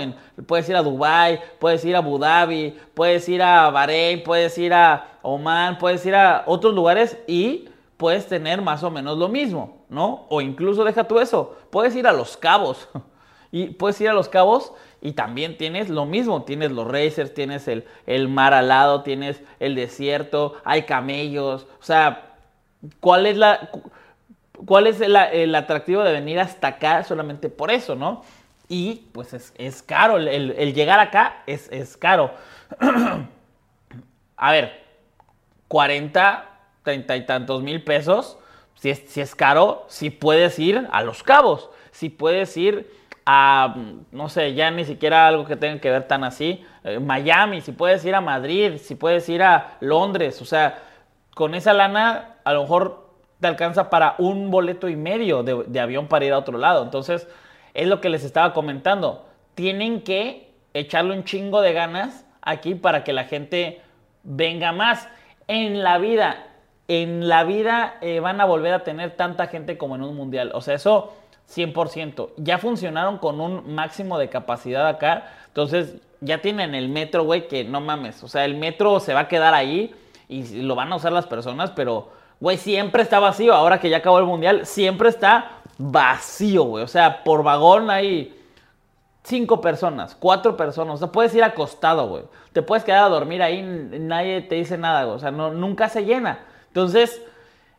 [0.47, 4.73] puedes ir a Dubai, puedes ir a Abu Dhabi, puedes ir a Bahrein, puedes ir
[4.73, 9.85] a Oman, puedes ir a otros lugares y puedes tener más o menos lo mismo,
[9.87, 10.25] ¿no?
[10.29, 12.89] O incluso deja tú eso, puedes ir a Los Cabos
[13.51, 14.73] y puedes ir a Los Cabos
[15.03, 19.41] y también tienes lo mismo, tienes los racers, tienes el, el mar al lado, tienes
[19.59, 22.35] el desierto, hay camellos, o sea,
[22.99, 23.69] ¿cuál es la...
[24.65, 28.23] ¿Cuál es el, atractivo de venir hasta acá solamente por eso, no?
[28.69, 32.31] Y pues es, caro, el, llegar acá es, es caro.
[34.37, 34.83] a ver,
[35.67, 36.49] 40
[36.83, 38.37] treinta y tantos mil pesos,
[38.75, 42.89] si es, si es caro, si puedes ir a Los Cabos, si puedes ir
[43.25, 43.75] a,
[44.11, 47.71] no sé, ya ni siquiera algo que tenga que ver tan así, eh, Miami, si
[47.71, 50.79] puedes ir a Madrid, si puedes ir a Londres, o sea,
[51.33, 53.03] con esa lana a lo mejor
[53.39, 56.83] te alcanza para un boleto y medio de, avión para ir a otro lado.
[56.83, 57.27] Entonces,
[57.73, 59.25] es lo que les estaba comentando.
[59.53, 63.81] Tienen que echarle un chingo de ganas aquí para que la gente
[64.23, 65.09] venga más.
[65.47, 66.47] En la vida,
[66.87, 70.51] en la vida eh, van a volver a tener tanta gente como en un mundial.
[70.53, 71.13] O sea, eso
[71.55, 72.29] 100%.
[72.37, 75.31] Ya funcionaron con un máximo de capacidad acá.
[75.47, 78.23] Entonces, ya tienen el metro, güey, que no mames.
[78.23, 79.93] O sea, el metro se va a quedar ahí
[80.29, 83.53] y lo van a usar las personas, pero, güey, siempre está vacío.
[83.53, 86.83] Ahora que ya acabó el mundial, siempre está vacío, güey.
[86.83, 88.39] O sea, por vagón hay
[89.23, 90.95] cinco personas, cuatro personas.
[90.95, 92.23] O sea, puedes ir acostado, güey.
[92.51, 95.15] Te puedes quedar a dormir ahí, nadie te dice nada, güey.
[95.15, 96.39] O sea, no, nunca se llena.
[96.67, 97.21] Entonces,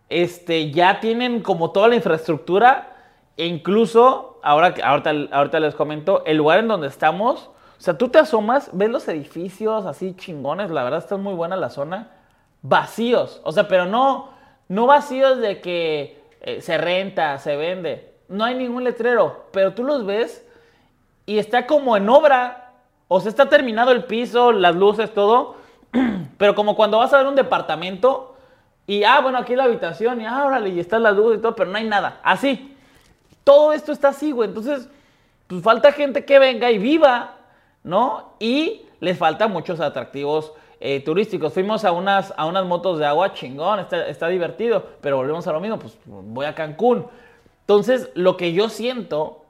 [0.08, 2.93] este, ya tienen como toda la infraestructura
[3.36, 8.08] e incluso, ahora, ahorita, ahorita les comento, el lugar en donde estamos, o sea, tú
[8.08, 12.12] te asomas, ves los edificios así chingones, la verdad está muy buena la zona,
[12.62, 14.30] vacíos, o sea, pero no,
[14.68, 19.84] no vacíos de que eh, se renta, se vende, no hay ningún letrero, pero tú
[19.84, 20.46] los ves
[21.26, 22.72] y está como en obra,
[23.08, 25.56] o sea, está terminado el piso, las luces, todo,
[26.38, 28.30] pero como cuando vas a ver un departamento,
[28.86, 31.54] y, ah, bueno, aquí la habitación, y, ah, órale, y está la luz y todo,
[31.54, 32.20] pero no hay nada.
[32.22, 32.73] Así.
[33.44, 34.48] Todo esto está así, güey.
[34.48, 34.88] Entonces,
[35.46, 37.36] pues falta gente que venga y viva,
[37.82, 38.34] ¿no?
[38.40, 41.52] Y les faltan muchos atractivos eh, turísticos.
[41.52, 45.52] Fuimos a unas, a unas motos de agua chingón, está, está divertido, pero volvemos a
[45.52, 47.06] lo mismo, pues voy a Cancún.
[47.60, 49.44] Entonces, lo que yo siento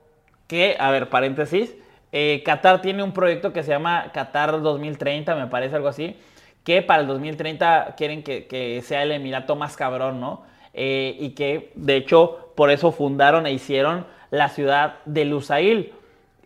[0.47, 1.75] que, a ver, paréntesis,
[2.13, 6.17] eh, Qatar tiene un proyecto que se llama Qatar 2030, me parece algo así
[6.65, 10.43] que para el 2030 quieren que, sea el Emirato más cabrón, ¿no?
[10.75, 15.93] Eh, y que de hecho por eso fundaron e hicieron la ciudad de Lusail.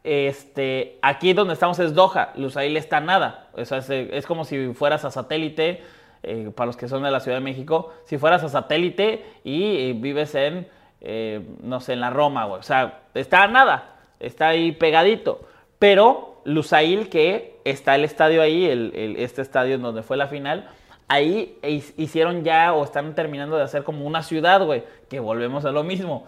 [0.04, 3.48] Este, aquí donde estamos es Doha, Lusail está nada.
[3.64, 5.82] Sea, es, como si fueras a satélite,
[6.22, 9.92] eh, para los que son de la Ciudad de México, si fueras a satélite y,
[9.94, 10.68] vives en,
[11.00, 12.46] eh, no sé, en la Roma.
[12.46, 15.46] O sea, está nada, está ahí pegadito.
[15.78, 20.68] Pero Lusail, que está el estadio ahí, el, este estadio en donde fue la final,
[21.08, 21.58] ahí
[21.96, 25.82] hicieron ya o están terminando de hacer como una ciudad, güey, que volvemos a lo
[25.82, 26.26] mismo.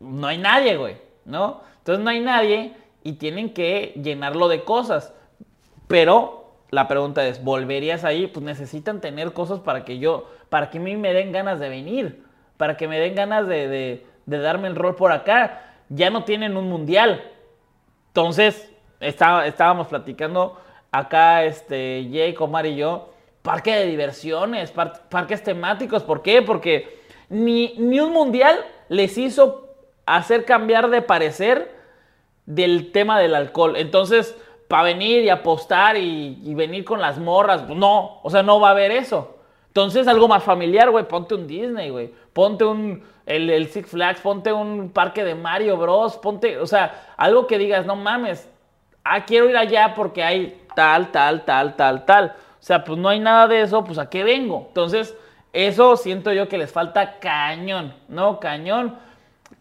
[0.00, 1.60] No hay nadie, güey, ¿no?
[1.78, 2.74] Entonces no hay nadie
[3.04, 5.12] y tienen que llenarlo de cosas.
[5.86, 8.26] Pero la pregunta es, ¿volverías ahí?
[8.26, 11.68] Pues necesitan tener cosas para que yo, para que a mí me den ganas de
[11.68, 12.24] venir,
[12.56, 15.74] para que me den ganas de, darme el rol por acá.
[15.88, 17.22] Ya no tienen un mundial.
[18.08, 20.58] Entonces, estábamos platicando
[20.90, 23.10] acá, este, Jake, Omar y yo,
[23.46, 26.02] parque de diversiones, parques temáticos.
[26.02, 26.42] ¿Por qué?
[26.42, 29.68] Porque ni, ni un mundial les hizo
[30.04, 31.72] hacer cambiar de parecer
[32.44, 33.76] del tema del alcohol.
[33.76, 38.58] Entonces, para venir y apostar y, venir con las morras, pues no, o sea, no
[38.58, 39.36] va a haber eso.
[39.68, 44.20] Entonces, algo más familiar, güey, ponte un Disney, güey, ponte un, el, el, Six Flags,
[44.22, 48.50] ponte un parque de Mario Bros, ponte, o sea, algo que digas, no mames,
[49.04, 52.34] ah, quiero ir allá porque hay tal, tal, tal, tal, tal.
[52.66, 54.64] Sea, pues no hay nada de eso, pues a qué vengo.
[54.66, 55.16] Entonces,
[55.52, 58.40] eso siento yo que les falta cañón, ¿no?
[58.40, 58.98] Cañón.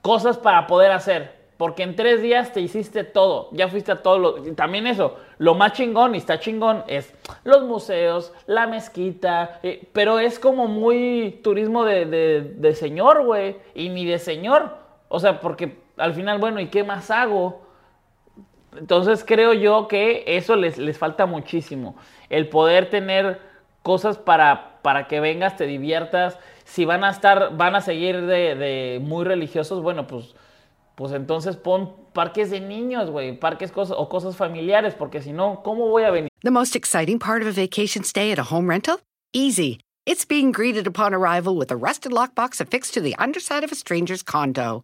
[0.02, 1.36] Cosas para poder hacer.
[1.58, 3.50] Porque en tres días te hiciste todo.
[3.52, 4.34] Ya fuiste a todo lo.
[4.56, 5.18] También eso.
[5.38, 7.14] Lo más chingón y está chingón es
[7.44, 9.60] los museos, la mezquita.
[9.62, 13.58] Eh, pero es como muy turismo de, de señor, güey.
[13.76, 14.78] Y ni de señor.
[15.10, 17.65] O sea, porque al final, bueno, ¿y qué más hago?
[18.78, 21.96] Entonces creo yo que eso les, les falta muchísimo.
[22.30, 23.40] El poder tener
[23.86, 26.40] cosas para, para que vengas, te diviertas.
[26.64, 30.34] Si van a estar, van a seguir de, muy religiosos, bueno, pues,
[30.96, 35.62] pues entonces pon parques de niños, güey, parques cosas, o cosas familiares, porque si no,
[35.64, 36.30] ¿cómo voy a venir?
[36.42, 39.00] The most exciting part of a vacation stay at a home rental?
[39.34, 39.80] Easy.
[40.08, 43.76] It's being greeted upon arrival with a rusted lockbox affixed to the underside of a
[43.76, 44.84] stranger's condo.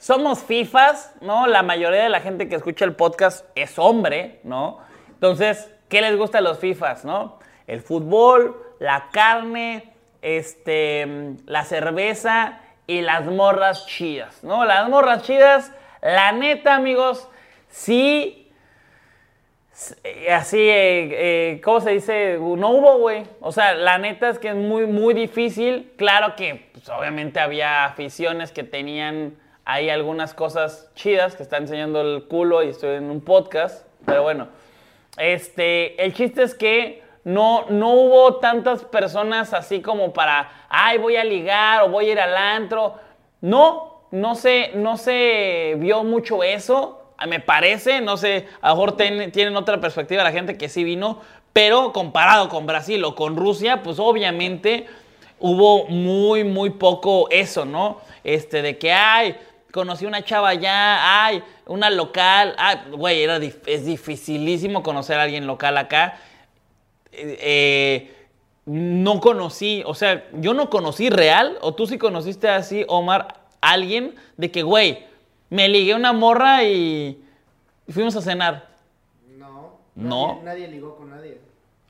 [0.00, 1.46] somos FIFAs, ¿no?
[1.46, 4.78] La mayoría de la gente que escucha el podcast es hombre, ¿no?
[5.10, 7.38] Entonces, ¿qué les gusta a los FIFAs, no?
[7.66, 14.64] El fútbol, la carne, este, la cerveza y las morras chidas, ¿no?
[14.64, 17.28] Las morras chidas, la neta, amigos,
[17.68, 18.50] sí,
[20.32, 22.38] así, eh, eh, ¿cómo se dice?
[22.38, 23.24] No hubo, güey.
[23.40, 25.92] O sea, la neta es que es muy, muy difícil.
[25.96, 32.00] Claro que pues, obviamente había aficiones que tenían ahí algunas cosas chidas que está enseñando
[32.00, 34.48] el culo y estoy en un podcast, pero bueno,
[35.16, 41.16] este, el chiste es que no, no hubo tantas personas así como para, ay, voy
[41.16, 42.94] a ligar o voy a ir al antro.
[43.40, 48.96] No, no se, no se vio mucho eso, me parece, no sé, a lo mejor
[48.96, 51.20] tienen otra perspectiva la gente que sí vino,
[51.52, 54.86] pero comparado con Brasil o con Rusia, pues obviamente
[55.38, 57.98] hubo muy, muy poco eso, ¿no?
[58.24, 59.36] Este, de que, ay,
[59.72, 65.46] conocí una chava allá, ay, una local, ay, güey, era es dificilísimo conocer a alguien
[65.46, 66.18] local acá.
[67.12, 68.16] Eh, eh,
[68.66, 74.14] no conocí, o sea, yo no conocí real, o tú sí conociste así, Omar, alguien
[74.36, 75.04] de que, güey,
[75.48, 77.22] me ligué una morra y
[77.88, 78.68] fuimos a cenar.
[79.36, 79.78] No.
[79.96, 80.26] No.
[80.26, 81.40] Nadie, nadie ligó con nadie.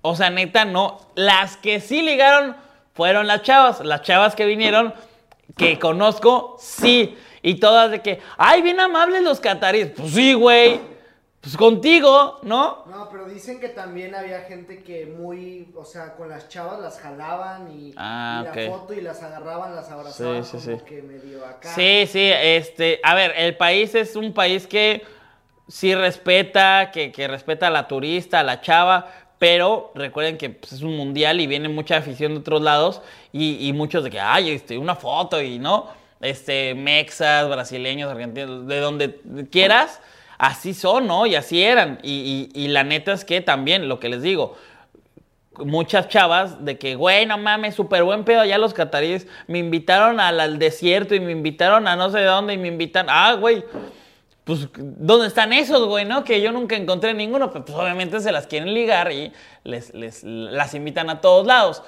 [0.03, 1.01] O sea, neta, no.
[1.15, 2.57] Las que sí ligaron
[2.95, 3.81] fueron las chavas.
[3.81, 4.95] Las chavas que vinieron,
[5.57, 7.17] que conozco, sí.
[7.43, 9.93] Y todas de que, ay, bien amables los cataríes.
[9.97, 10.81] Pues sí, güey.
[11.41, 12.85] Pues contigo, ¿no?
[12.85, 17.01] No, pero dicen que también había gente que muy, o sea, con las chavas las
[17.01, 21.47] jalaban y, ah, la foto y las agarraban, las abrazaban sí, sí, como que medio
[21.47, 21.73] acá.
[21.75, 25.03] Sí, sí, este, a ver, el país es un país que
[25.67, 30.73] sí respeta, que, que respeta a la turista, a la chava, pero recuerden que pues,
[30.73, 33.01] es un mundial y viene mucha afición de otros lados
[33.33, 38.67] y, y muchos de que, ay, este, una foto y no este, mexas, brasileños, argentinos,
[38.67, 40.01] de donde quieras,
[40.39, 41.27] así son, ¿no?
[41.27, 41.99] Y así eran.
[42.03, 44.57] Y, la neta es que también, lo que les digo,
[45.59, 49.27] muchas chavas de que, güey, no mames, súper buen pedo allá los cataríes.
[49.47, 53.07] Me invitaron al, desierto y me invitaron a no sé de dónde y me invitan.
[53.09, 53.65] Ah, güey,
[54.45, 56.25] pues, ¿dónde están esos, güey, no?
[56.25, 57.51] Que yo nunca encontré ninguno.
[57.53, 59.33] Pero pues obviamente se las quieren ligar y
[59.65, 61.83] les, les, las invitan a todos lados.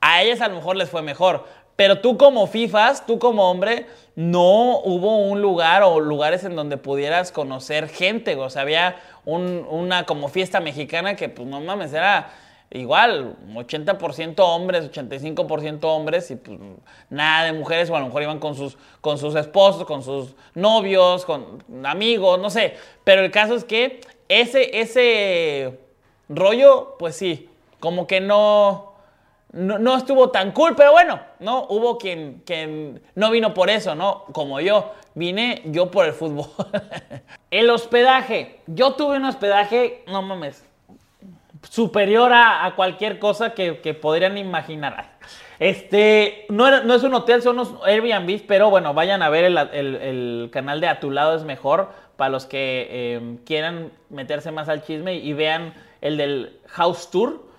[0.00, 1.46] A ellas a lo mejor les fue mejor.
[1.82, 6.76] Pero tú como FIFAs, tú como hombre, no hubo un lugar o lugares en donde
[6.76, 8.36] pudieras conocer gente.
[8.36, 12.30] O sea, había una como fiesta mexicana que, pues no mames, era
[12.70, 16.56] igual, 80% hombres, 85% hombres y pues
[17.10, 20.36] nada de mujeres, o a lo mejor iban con sus, con sus esposos, con sus
[20.54, 22.76] novios, con amigos, no sé.
[23.02, 25.80] Pero el caso es que ese, ese
[26.28, 27.50] rollo, pues sí,
[27.80, 28.91] como que no,
[29.52, 31.66] no, estuvo tan cool, pero bueno, ¿no?
[31.68, 32.42] Hubo quien,
[33.14, 34.24] no vino por eso, ¿no?
[34.32, 36.46] Como yo, vine yo por el fútbol.
[37.50, 38.60] el hospedaje.
[38.66, 40.64] Yo tuve un hospedaje, no mames,
[41.68, 45.12] superior a, cualquier cosa que, podrían imaginar.
[45.58, 50.48] Este, no, no es un hotel, son unos Airbnb, pero bueno, vayan a ver el,
[50.50, 54.82] canal de A tu lado es mejor para los que em, quieran meterse más al
[54.82, 57.51] chisme y, vean el del House Tour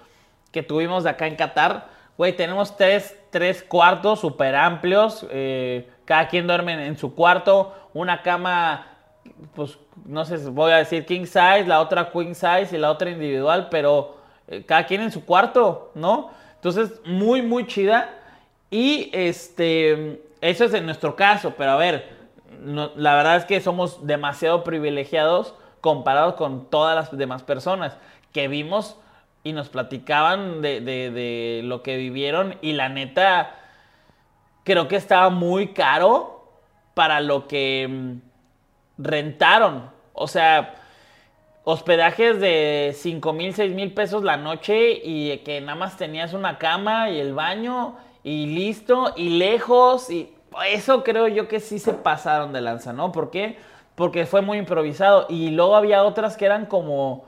[0.54, 1.88] que tuvimos acá en Qatar.
[2.18, 8.22] Güey, tenemos tres, tres cuartos súper amplios, eh, cada quien duerme en su cuarto, una
[8.22, 8.88] cama
[9.56, 13.10] pues no sé, voy a decir king size, la otra queen size y la otra
[13.10, 16.32] individual, pero eh, cada quien en su cuarto, ¿no?
[16.56, 18.10] Entonces, muy, muy chida.
[18.70, 22.10] Y este, eso es en nuestro caso, pero a ver,
[22.96, 27.98] la verdad es que somos demasiado privilegiados comparados con todas las demás personas
[28.32, 28.98] que vimos
[29.44, 33.56] y nos platicaban de, de lo que vivieron y la neta,
[34.64, 36.34] creo que estaba muy caro
[36.94, 38.22] para lo que mm,
[38.98, 39.92] rentaron.
[40.14, 40.76] O sea,
[41.64, 46.58] hospedajes de 5 mil, 6 mil pesos la noche y que nada más tenías una
[46.58, 50.34] cama y el baño y listo y lejos y
[50.70, 53.12] eso creo yo que sí se pasaron de lanza, ¿no?
[53.12, 53.58] ¿Por qué?
[53.96, 57.26] Porque fue muy improvisado y luego había otras que eran como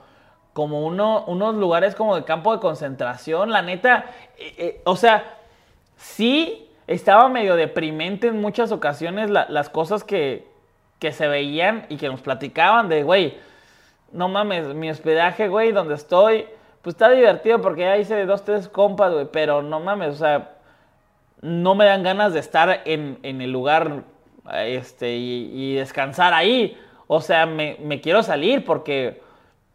[0.56, 4.06] como uno, unos lugares como de campo de concentración, la neta,
[4.38, 5.36] eh, eh, o sea,
[5.98, 10.48] sí estaba medio deprimente en muchas ocasiones las cosas que,
[10.98, 13.36] que se veían y que nos platicaban de, güey,
[14.12, 16.46] no mames, mi hospedaje, güey, donde estoy,
[16.80, 20.52] pues está divertido porque ya hice dos, tres compas, güey, pero no mames, o sea,
[21.42, 24.04] no me dan ganas de estar en, el lugar
[24.54, 26.78] este, y, descansar ahí.
[27.08, 29.20] O sea, me, me, quiero salir porque,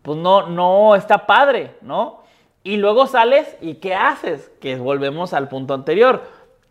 [0.01, 2.21] pues no, no está padre, ¿no?
[2.63, 4.51] Y luego sales y ¿qué haces?
[4.59, 6.23] Que volvemos al punto anterior.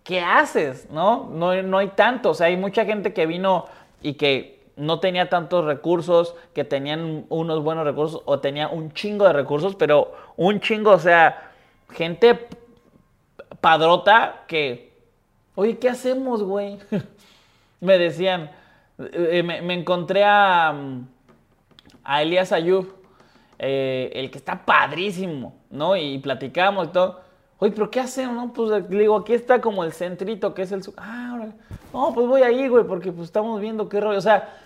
[0.05, 0.89] ¿Qué haces?
[0.91, 1.29] ¿No?
[1.33, 2.31] No, no hay tanto.
[2.31, 3.67] O sea, hay mucha gente que vino
[4.03, 9.27] y que no tenía tantos recursos, que tenían unos buenos recursos o tenía un chingo
[9.27, 11.53] de recursos, pero un chingo, o sea,
[11.91, 12.49] gente
[13.61, 14.93] padrota que,
[15.55, 16.79] oye, ¿qué hacemos, güey?
[17.81, 18.51] me decían,
[18.99, 20.75] eh, me, encontré a,
[22.03, 23.00] a Elías Ayub,
[23.63, 25.95] eh, el que está padrísimo, ¿no?
[25.95, 27.21] Y platicamos y todo.
[27.59, 28.35] Oye, pero ¿qué hacemos?
[28.35, 30.83] No, pues le digo, aquí está como el centrito, que es el...
[30.97, 31.53] Ah, órale.
[31.93, 34.17] No, pues voy ahí, güey, porque pues estamos viendo qué rollo.
[34.17, 34.57] O sea,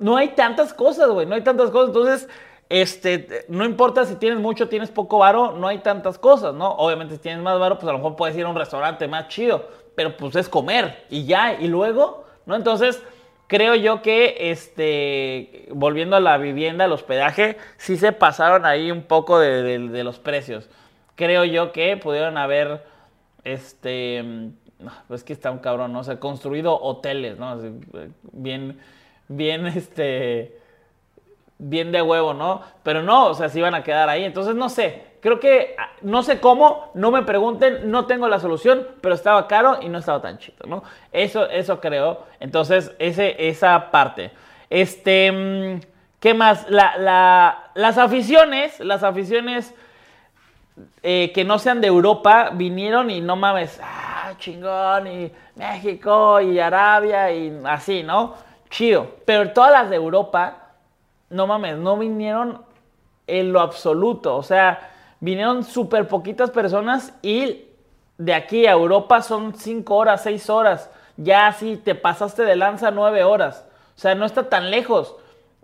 [0.00, 1.90] no hay tantas cosas, güey, no hay tantas cosas.
[1.90, 2.28] Entonces,
[2.68, 6.68] este, no importa si tienes mucho, tienes poco varo, no hay tantas cosas, ¿no?
[6.70, 9.28] Obviamente si tienes más varo, pues a lo mejor puedes ir a un restaurante más
[9.28, 12.56] chido, pero pues es comer y ya, y luego, ¿no?
[12.56, 13.00] Entonces,
[13.46, 19.02] creo yo que, este, volviendo a la vivienda, al hospedaje, sí se pasaron ahí un
[19.02, 20.68] poco de los precios
[21.16, 22.84] creo yo que pudieron haber,
[23.42, 24.52] este,
[25.08, 26.00] pues que está un cabrón, ¿no?
[26.00, 27.58] O sea, construido hoteles, ¿no?
[28.32, 28.78] bien,
[29.26, 30.60] bien, este,
[31.58, 32.62] bien de huevo, ¿no?
[32.84, 34.24] Pero no, o sea, se iban a quedar ahí.
[34.24, 38.86] Entonces, no sé, creo que, no sé cómo, no me pregunten, no tengo la solución,
[39.00, 40.84] pero estaba caro y no estaba tan chido, ¿no?
[41.10, 42.22] Eso, eso creo.
[42.38, 44.30] Entonces, ese, esa parte.
[44.70, 45.80] Este, mm,
[46.20, 46.70] ¿qué más?
[46.70, 49.74] La, las aficiones, las aficiones
[51.02, 56.60] eh, que no sean de Europa vinieron y no mames, ah, chingón, y México y
[56.60, 58.34] Arabia y así, ¿no?
[58.70, 59.16] Chido.
[59.24, 60.68] Pero todas las de Europa,
[61.30, 62.62] no mames, no vinieron
[63.26, 64.36] en lo absoluto.
[64.36, 67.64] O sea, vinieron súper poquitas personas y
[68.18, 70.90] de aquí a Europa son 5 horas, 6 horas.
[71.16, 73.66] Ya así te pasaste de lanza 9 horas.
[73.96, 75.16] O sea, no está tan lejos.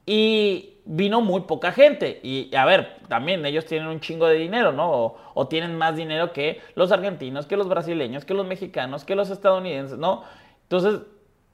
[0.06, 2.20] Y vino muy poca gente.
[2.22, 5.14] Y a ver, también ellos tienen un chingo de dinero, ¿no?
[5.34, 9.30] O, tienen más dinero que los argentinos, que los brasileños, que los mexicanos, que los
[9.30, 10.24] estadounidenses, ¿no?
[10.64, 11.00] Entonces,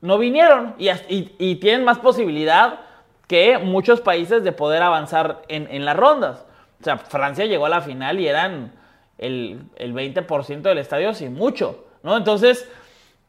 [0.01, 2.81] no vinieron y, tienen más posibilidad
[3.27, 6.45] que muchos países de poder avanzar en, las rondas.
[6.81, 8.73] O sea, Francia llegó a la final y eran
[9.19, 12.17] el, el 20% del estadio sin mucho, ¿no?
[12.17, 12.69] Entonces,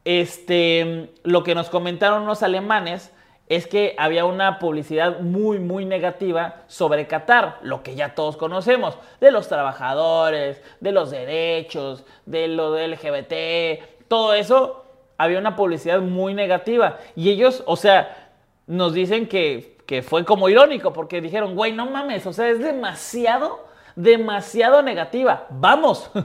[0.06, 3.12] este, lo que nos comentaron los alemanes
[3.50, 8.98] es que había una publicidad muy, muy negativa sobre Qatar, lo que ya todos conocemos,
[9.20, 14.86] de los trabajadores, de los derechos, de lo LGBT, todo eso,
[15.18, 16.98] había una publicidad muy negativa.
[17.16, 18.32] Y ellos, o sea,
[18.68, 22.60] nos dicen que, que fue como irónico, porque dijeron, güey, no mames, o sea, es
[22.60, 23.66] demasiado,
[23.96, 25.48] demasiado negativa.
[25.50, 26.12] Vamos.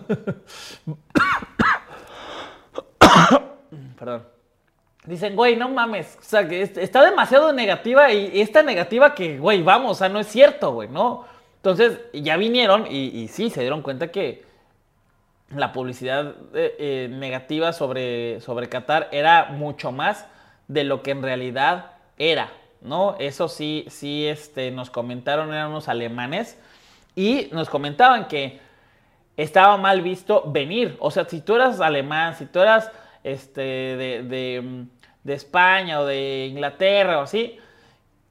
[3.99, 4.27] Perdón.
[5.07, 9.63] Dicen, güey, no mames, o sea, que está demasiado negativa y esta negativa que, güey,
[9.63, 11.25] vamos, o sea, no es cierto, güey, ¿no?
[11.57, 14.45] Entonces, ya vinieron y, sí, se dieron cuenta que
[15.49, 20.27] la publicidad eh, eh, negativa sobre, sobre Qatar era mucho más
[20.69, 22.51] de lo que en realidad era,
[22.85, 23.17] ¿no?
[23.19, 26.57] Eso sí, sí, este, nos comentaron, eran unos alemanes
[27.17, 28.61] y nos comentaban que
[29.37, 30.97] estaba mal visto venir.
[31.01, 32.93] O sea, si tú eras alemán, si tú eras
[33.25, 34.87] este, de,
[35.25, 37.59] de España o de Inglaterra o así,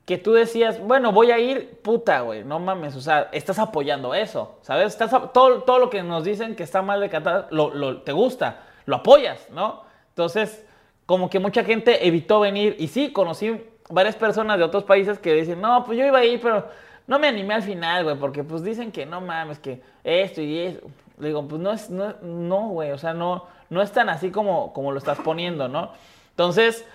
[0.06, 4.14] que tú decías, bueno, voy a ir, puta, güey, no mames, o sea, estás apoyando
[4.14, 4.88] eso, ¿sabes?
[4.88, 8.64] Estás, todo, todo lo que nos dicen que está mal de Qatar, lo, te gusta,
[8.86, 9.84] lo apoyas, ¿no?
[10.10, 10.66] Entonces,
[11.06, 13.64] como que mucha gente evitó venir, y sí, conocí
[13.94, 16.68] varias personas de otros países que dicen, no, pues yo iba a ir, pero
[17.08, 20.60] no me animé al final, güey, porque pues dicen que no mames, que esto y
[20.60, 20.82] eso.
[21.20, 24.32] Le digo, pues no es, no, no, güey, o sea, no, no es tan así
[24.32, 25.92] como, como lo estás poniendo, ¿no?
[26.32, 26.86] Entonces,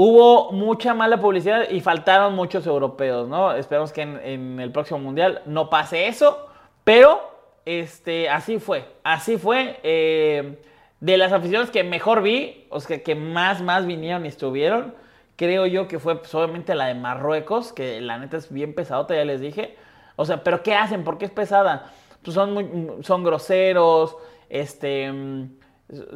[0.00, 3.52] Hubo mucha mala publicidad y faltaron muchos europeos, ¿no?
[3.52, 6.46] Esperamos que en, el próximo mundial no pase eso,
[6.84, 7.20] pero
[7.64, 9.80] este, así fue, así fue.
[9.82, 10.62] Eh,
[11.00, 14.94] de las aficiones que mejor vi, o sea, que más, más vinieron y estuvieron,
[15.38, 19.24] creo yo que fue obviamente la de Marruecos, que la neta es bien pesadota, ya
[19.24, 19.76] les dije.
[20.16, 21.04] O sea, pero ¿qué hacen?
[21.04, 21.92] ¿Por qué es pesada?
[22.22, 22.68] Pues son, muy,
[23.04, 24.16] son groseros,
[24.50, 25.10] este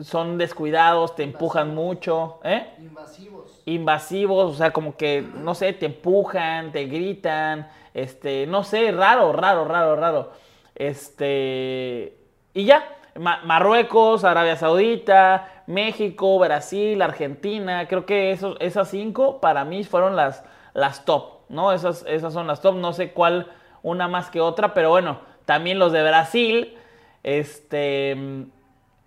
[0.03, 2.75] son descuidados, te empujan mucho, ¿eh?
[2.79, 3.63] Invasivos.
[3.65, 9.33] Invasivos, o sea, como que, no sé, te empujan, te gritan, este, no sé, raro,
[9.33, 10.33] raro, raro, raro.
[10.75, 12.19] Este,
[12.53, 12.85] y ya,
[13.19, 20.45] Marruecos, Arabia Saudita, México, Brasil, Argentina, creo que esos, esas cinco para mí fueron las,
[20.75, 21.73] las top, ¿no?
[21.73, 23.49] Esas, esas son las top, no sé cuál
[23.83, 26.77] una más que otra, pero bueno, también los de Brasil,
[27.23, 28.47] este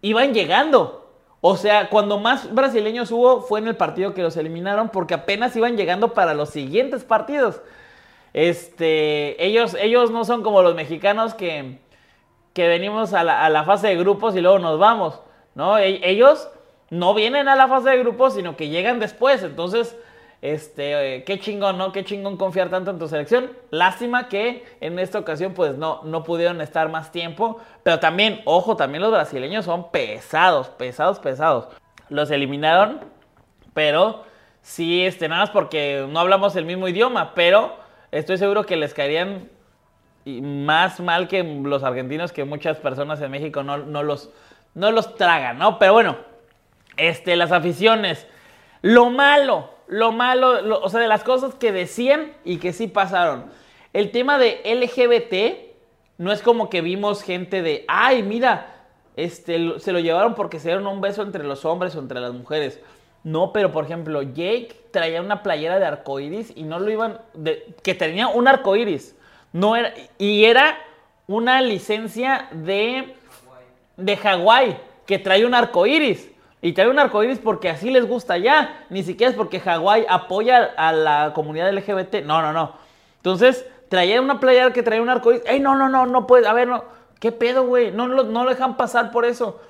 [0.01, 1.09] iban llegando.
[1.41, 5.55] O sea, cuando más brasileños hubo fue en el partido que los eliminaron porque apenas
[5.55, 7.61] iban llegando para los siguientes partidos.
[8.33, 11.79] Este, ellos, ellos no son como los mexicanos que,
[12.53, 15.21] que venimos a la, a la fase de grupos y luego nos vamos.
[15.55, 15.77] ¿No?
[15.77, 16.47] E, ellos
[16.89, 19.41] no vienen a la fase de grupos, sino que llegan después.
[19.43, 19.97] Entonces,
[20.41, 21.91] este, qué chingón, ¿no?
[21.91, 23.49] Qué chingón confiar tanto en tu selección.
[23.71, 27.59] Lástima que en esta ocasión pues no, no pudieron estar más tiempo.
[27.81, 31.69] Pero también, ojo, también los brasileños son pesados, pesados, pesados.
[32.09, 32.99] Los eliminaron,
[33.73, 34.23] pero
[34.61, 37.75] sí, este, nada más porque no hablamos el mismo idioma, pero
[38.11, 39.49] estoy seguro que les caerían
[40.25, 44.29] más mal que los argentinos, que muchas personas en México no, no los,
[44.75, 45.79] no los tragan, ¿no?
[45.79, 46.17] Pero bueno,
[46.97, 48.27] este, las aficiones.
[48.81, 53.45] Lo malo, lo malo, o sea, de las cosas que decían y que sí pasaron.
[53.93, 55.75] El tema de LGBT
[56.17, 58.75] no es como que vimos gente de, ay, mira,
[59.15, 62.33] este, se lo llevaron porque se dieron un beso entre los hombres o entre las
[62.33, 62.79] mujeres.
[63.23, 67.73] No, pero por ejemplo, Jake traía una playera de arcoiris y no lo iban, de,
[67.81, 69.15] que tenía un arcoiris.
[69.51, 70.77] No era, y era
[71.27, 73.15] una licencia de,
[73.97, 76.31] de Hawái que traía un arcoiris.
[76.61, 78.85] Y trae un arcoíris porque así les gusta ya.
[78.89, 82.23] Ni siquiera es porque Hawái apoya a la comunidad LGBT.
[82.23, 82.73] No, no, no.
[83.17, 85.43] Entonces, traía una playera que traía un arcoíris.
[85.45, 86.07] ¡Ey, no, no, no!
[86.07, 86.47] No puede.
[86.47, 86.83] A ver, no.
[87.19, 87.91] ¿Qué pedo, güey?
[87.91, 89.61] No, no, no lo dejan pasar por eso.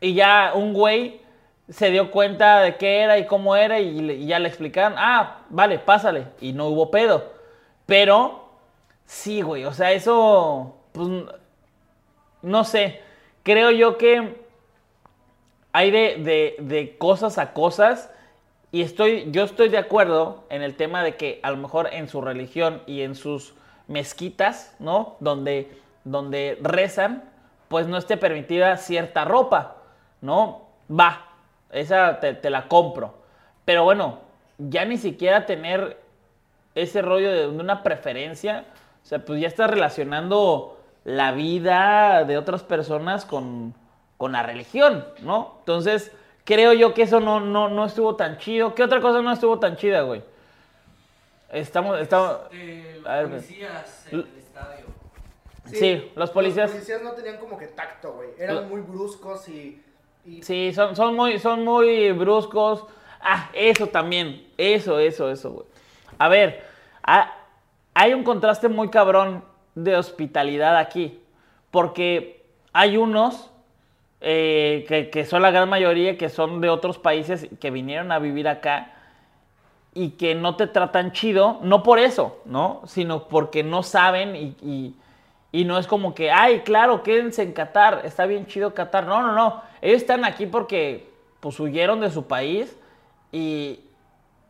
[0.00, 1.22] Y ya un güey
[1.68, 4.98] se dio cuenta de qué era y cómo era y, ya le explicaron.
[4.98, 6.26] Ah, vale, pásale.
[6.40, 7.32] Y no hubo pedo.
[7.86, 8.50] Pero,
[9.06, 9.64] sí, güey.
[9.64, 10.76] O sea, eso.
[10.92, 11.08] Pues.
[12.42, 13.07] No sé.
[13.48, 14.36] Creo yo que
[15.72, 18.10] hay de, cosas a cosas
[18.72, 22.10] y estoy, yo estoy de acuerdo en el tema de que a lo mejor en
[22.10, 23.54] su religión y en sus
[23.86, 25.16] mezquitas, ¿no?
[25.20, 27.24] Donde, donde rezan,
[27.68, 29.76] pues no esté permitida cierta ropa,
[30.20, 30.68] ¿no?
[30.90, 31.28] Va,
[31.72, 33.14] esa te, te, la compro.
[33.64, 34.18] Pero bueno,
[34.58, 35.98] ya ni siquiera tener
[36.74, 38.66] ese rollo de una preferencia,
[39.02, 43.74] o sea, pues ya estás relacionando la vida de otras personas con,
[44.16, 45.56] con la religión, ¿no?
[45.60, 46.12] Entonces,
[46.44, 48.74] creo yo que eso no, no, no estuvo tan chido.
[48.74, 50.22] ¿Qué otra cosa no estuvo tan chida, güey?
[51.50, 52.38] Estamos, estamos...
[52.52, 54.84] Eh, los policías en el estadio.
[55.66, 56.70] Sí, los policías...
[56.70, 58.30] Los policías no tenían como que tacto, güey.
[58.38, 59.82] Eran muy bruscos y...
[60.42, 62.84] Sí, son, son, muy, son muy bruscos.
[63.20, 64.46] Ah, eso también.
[64.58, 65.66] Eso, eso, eso, güey.
[66.18, 66.64] A ver,
[67.94, 69.42] hay un contraste muy cabrón
[69.74, 71.20] de hospitalidad aquí.
[71.70, 73.50] Porque hay unos
[74.20, 78.48] eh, que, son la gran mayoría, que son de otros países que vinieron a vivir
[78.48, 78.94] acá
[79.94, 82.82] y que no te tratan chido, no por eso, ¿no?
[82.86, 84.94] Sino porque no saben y,
[85.64, 89.06] no es como que, ay, claro, quédense en Qatar, está bien chido Qatar.
[89.06, 89.62] No, no, no.
[89.80, 91.08] Ellos están aquí porque
[91.40, 92.76] pues huyeron de su país
[93.32, 93.80] y,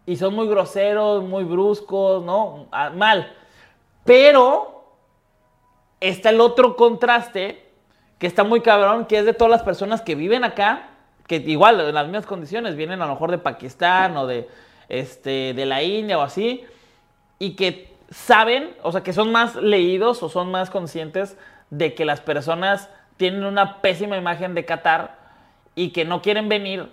[0.06, 2.66] y son muy groseros, muy bruscos, ¿no?
[2.72, 3.32] Ah, mal.
[4.04, 4.77] Pero
[6.00, 7.64] está el otro contraste
[8.18, 10.90] que está muy cabrón, que es de todas las personas que viven acá,
[11.26, 14.48] que igual en las mismas condiciones, vienen a lo mejor de Pakistán o de,
[14.88, 16.64] este, de la India o así,
[17.38, 21.36] y que saben, o sea, que son más leídos o son más conscientes
[21.70, 25.18] de que las personas tienen una pésima imagen de Qatar
[25.74, 26.88] y que no quieren venir.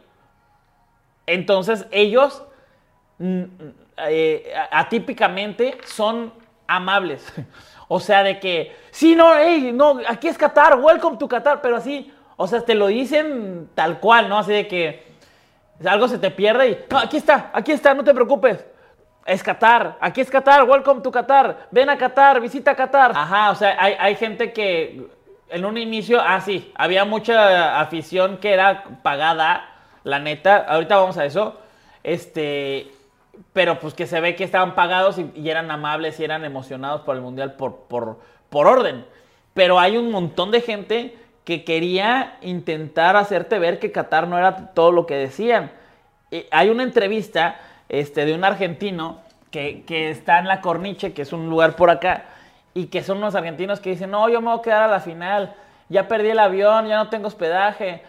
[1.26, 2.44] Entonces ellos
[3.18, 3.44] mm,
[4.10, 6.34] eh, atípicamente son
[6.68, 7.26] amables.
[7.88, 11.78] O sea, de que, sí, no, hey, no, aquí es Qatar, welcome to Qatar, pero
[11.78, 14.40] así, o sea, te lo dicen tal cual, ¿no?
[14.40, 15.04] Así de que
[15.86, 18.66] algo se te pierde y, no, aquí está, aquí está, no te preocupes.
[19.26, 23.12] Es Qatar, aquí es Qatar, welcome to Qatar, ven a Qatar, visita Qatar.
[23.16, 25.08] Ajá, o sea, hay, hay gente que
[25.50, 29.70] en un inicio, ah, sí, había mucha afición que era pagada,
[30.04, 31.60] la neta, ahorita vamos a eso.
[32.04, 32.92] Este,
[33.56, 37.16] pero pues que se ve que estaban pagados y, eran amables y eran emocionados por
[37.16, 39.06] el Mundial por, por, por, orden.
[39.54, 44.74] Pero hay un montón de gente que quería intentar hacerte ver que Qatar no era
[44.74, 45.72] todo lo que decían.
[46.52, 51.32] hay una entrevista este, de un argentino que, que, está en la Corniche, que es
[51.32, 52.26] un lugar por acá,
[52.74, 55.00] y que son unos argentinos que dicen, no, yo me voy a quedar a la
[55.00, 55.56] final,
[55.88, 58.04] ya perdí el avión, ya no tengo hospedaje,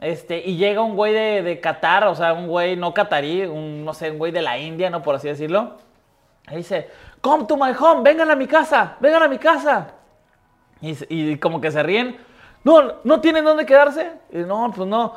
[0.00, 3.84] este, y llega un güey de, de Qatar, o sea, un güey no catarí, un,
[3.84, 5.02] no sé, un güey de la India, ¿no?
[5.02, 5.76] Por así decirlo.
[6.50, 6.90] Y dice,
[7.20, 9.88] come to my home, vengan a mi casa, vengan a mi casa.
[10.82, 12.18] Y, como que se ríen.
[12.62, 14.12] No, ¿no tienen dónde quedarse?
[14.30, 15.14] Y no, pues no,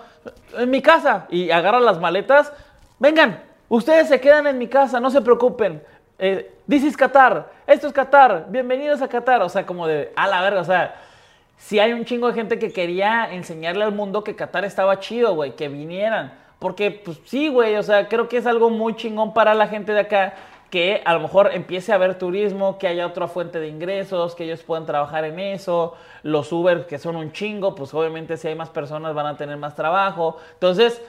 [0.58, 1.28] en mi casa.
[1.30, 2.54] Y agarran las maletas.
[3.00, 5.84] Vengan, ustedes se quedan en mi casa, no se preocupen.
[6.18, 9.42] Eh, this is Qatar, esto es Qatar, bienvenidos a Qatar.
[9.42, 10.96] O sea, como de, a la verga, o sea
[11.60, 15.36] si hay un chingo de gente que quería enseñarle al mundo que Qatar estaba chido,
[15.36, 16.34] güey, que vinieran.
[16.58, 19.92] Porque, pues sí, güey, o sea, creo que es algo muy chingón para la gente
[19.92, 20.34] de acá
[20.70, 24.46] que a lo mejor empiece a haber turismo, que haya otra fuente de ingresos, que
[24.46, 25.96] ellos puedan trabajar en eso.
[26.24, 29.58] Los Uber, que son un chingo, pues obviamente si hay más personas van a tener
[29.58, 30.38] más trabajo.
[30.54, 31.02] Entonces,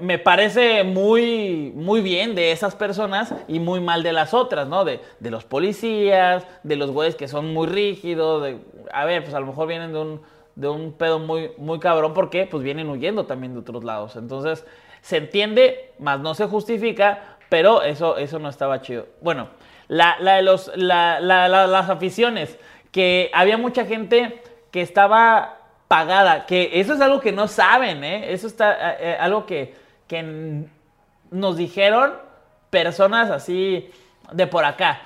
[0.00, 4.84] me parece muy, muy bien de esas personas y muy mal de las otras, ¿no?
[4.84, 8.58] De, de los policías, de los güeyes que son muy rígidos, de,
[8.92, 10.20] a ver, pues a lo mejor vienen de un,
[10.54, 14.16] de un pedo muy, muy cabrón porque pues vienen huyendo también de otros lados.
[14.16, 14.64] Entonces,
[15.02, 19.06] se entiende, más no se justifica, pero eso, eso no estaba chido.
[19.20, 19.48] Bueno,
[19.88, 22.58] la, la de los, la, las aficiones,
[22.90, 25.57] que había mucha gente que estaba
[25.88, 28.32] pagada, que eso es algo que no saben, ¿eh?
[28.32, 29.74] Eso está eh, eh, algo que,
[30.06, 30.66] que
[31.30, 32.12] nos dijeron
[32.68, 33.90] personas así
[34.30, 35.00] de por acá.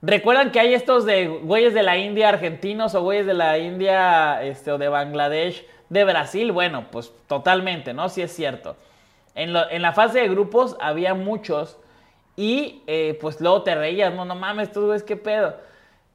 [0.00, 4.42] ¿Recuerdan que hay estos de güeyes de la India argentinos o güeyes de la India
[4.42, 6.50] este, o de Bangladesh, de Brasil?
[6.52, 8.08] Bueno, pues totalmente, ¿no?
[8.08, 8.76] Sí es cierto.
[9.34, 11.78] En, la fase de grupos había muchos
[12.36, 12.82] y
[13.20, 15.56] pues luego te reías, no, no mames, tú ves qué pedo.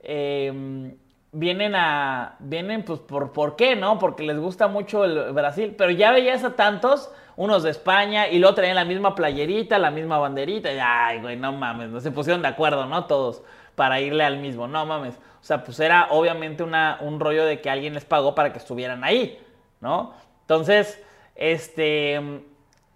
[0.02, 0.94] Eh,
[1.34, 2.36] vienen a.
[2.40, 4.00] Vienen, pues, por, ¿por qué, no?
[4.00, 5.76] Porque les gusta mucho el Brasil.
[5.78, 9.92] Pero ya veías a tantos, unos de España, y luego traían la misma playerita, la
[9.92, 10.72] misma banderita.
[10.72, 13.06] Y, ay, güey, no mames, no se pusieron de acuerdo, ¿no?
[13.06, 13.44] Todos,
[13.76, 15.16] para irle al mismo, no mames.
[15.16, 18.60] O sea, pues era obviamente una, un rollo de que alguien les pagó para que
[18.60, 19.40] estuvieran ahí,
[19.82, 20.14] ¿no?
[20.42, 21.04] Entonces,
[21.36, 22.22] este.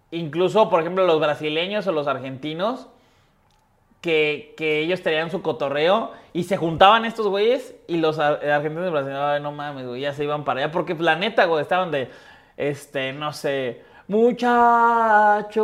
[0.09, 2.87] Incluso, por ejemplo, los brasileños o los argentinos
[4.01, 9.51] que, ellos tenían su cotorreo y se juntaban estos güeyes y los argentinos brasileños, no
[9.51, 10.71] mames, güey, ya se iban para allá.
[10.71, 12.09] Porque la neta, güey, estaban de,
[12.55, 15.57] este, no sé, muchachos,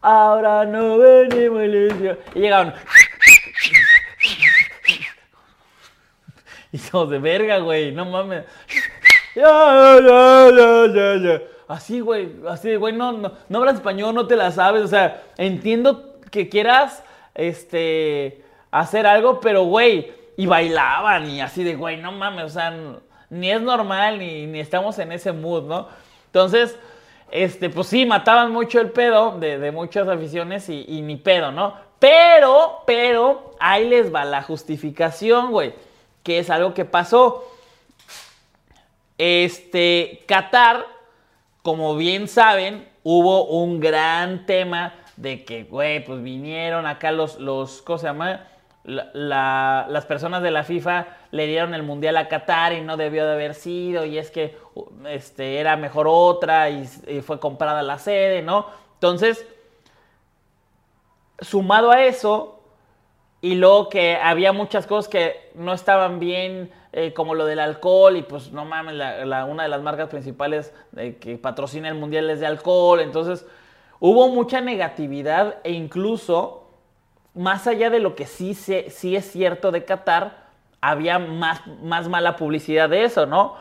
[0.00, 1.62] ahora no venimos.
[2.34, 2.74] Y llegaban.
[6.72, 8.44] Y somos de verga, güey, no mames.
[11.66, 14.84] Así, güey, así, güey, no, no, no hablas español, no te la sabes.
[14.84, 17.02] O sea, entiendo que quieras
[17.40, 22.74] este, hacer algo, pero güey, y bailaban y así de, güey, no mames, o sea,
[23.30, 25.88] ni es normal ni, estamos en ese mood, ¿no?
[26.26, 26.78] Entonces,
[27.30, 31.74] este, pues sí, mataban mucho el pedo de, muchas aficiones y, y, ni pedo, ¿no?
[31.98, 35.74] Pero, pero, ahí les va la justificación, güey,
[36.22, 37.50] que es algo que pasó.
[39.16, 40.86] Este, Qatar,
[41.62, 47.82] como bien saben, hubo un gran tema de que, güey, pues vinieron acá los, los
[47.82, 48.46] ¿cómo se llama?
[48.82, 53.34] las personas de la FIFA le dieron el mundial a Qatar y no debió de
[53.34, 54.56] haber sido, y es que
[55.06, 56.86] este, era mejor otra y,
[57.20, 58.66] fue comprada la sede, ¿no?
[58.94, 59.46] Entonces,
[61.40, 62.62] sumado a eso,
[63.42, 68.16] y luego que había muchas cosas que no estaban bien, eh, como lo del alcohol,
[68.16, 70.72] y pues no mames, la, una de las marcas principales
[71.20, 73.44] que patrocina el mundial es de alcohol, entonces
[74.00, 76.70] Hubo mucha negatividad e incluso,
[77.34, 80.48] más allá de lo que sí, sí es cierto de Qatar,
[80.80, 83.56] había más, más mala publicidad de eso, ¿no?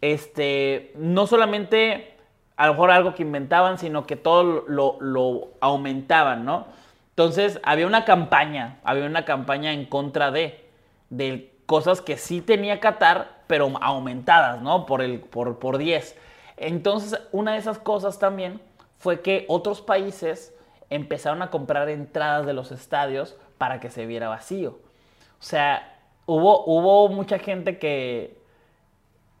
[0.00, 2.16] Este, no solamente
[2.56, 6.66] a lo mejor algo que inventaban, sino que todo lo, lo aumentaban, ¿no?
[7.10, 10.68] Entonces había una campaña, había una campaña en contra de,
[11.10, 14.86] del cosas que sí tenía Qatar, pero aumentadas, ¿no?
[14.86, 16.18] Por, el, por, por 10.
[16.56, 18.60] Entonces, una de esas cosas también
[19.04, 20.54] fue que otros países
[20.88, 24.78] empezaron a comprar entradas de los estadios para que se viera vacío.
[25.38, 28.38] O sea, hubo, hubo mucha gente que...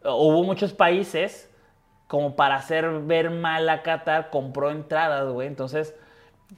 [0.02, 1.50] Hubo muchos países
[2.08, 5.48] como para hacer ver mal a Qatar, compró entradas, güey.
[5.48, 5.94] Entonces,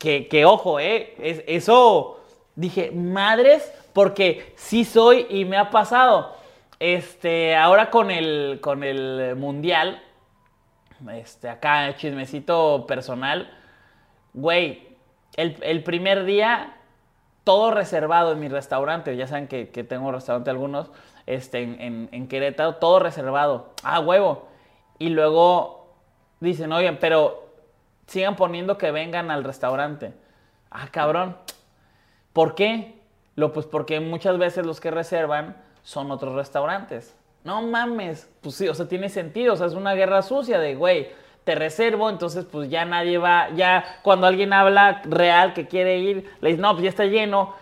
[0.00, 1.14] que, que ojo, ¿eh?
[1.20, 2.18] Es, eso,
[2.56, 6.34] dije, madres, porque sí soy y me ha pasado.
[6.80, 10.02] Este, ahora con el, con el mundial,
[11.12, 13.50] este, acá chismecito personal,
[14.34, 14.96] güey,
[15.36, 16.76] el, primer día,
[17.44, 20.90] todo reservado en mi restaurante, ya saben que, tengo restaurante algunos,
[21.26, 23.72] este, en, en Querétaro, todo reservado.
[23.82, 24.48] Ah, huevo.
[24.98, 25.92] Y luego
[26.40, 27.46] dicen, oye, pero
[28.06, 30.14] sigan poniendo que vengan al restaurante.
[30.70, 31.36] Ah, cabrón.
[32.32, 33.00] ¿Por qué?
[33.34, 37.14] Lo, pues porque muchas veces los que reservan son otros restaurantes.
[37.46, 38.28] No mames.
[38.42, 39.54] Pues sí, o sea, tiene sentido.
[39.54, 41.08] O sea, es una guerra sucia de, güey,
[41.44, 46.28] te reservo, entonces pues ya nadie va, ya cuando alguien habla real que quiere ir,
[46.40, 47.54] le dices, no, pues ya está lleno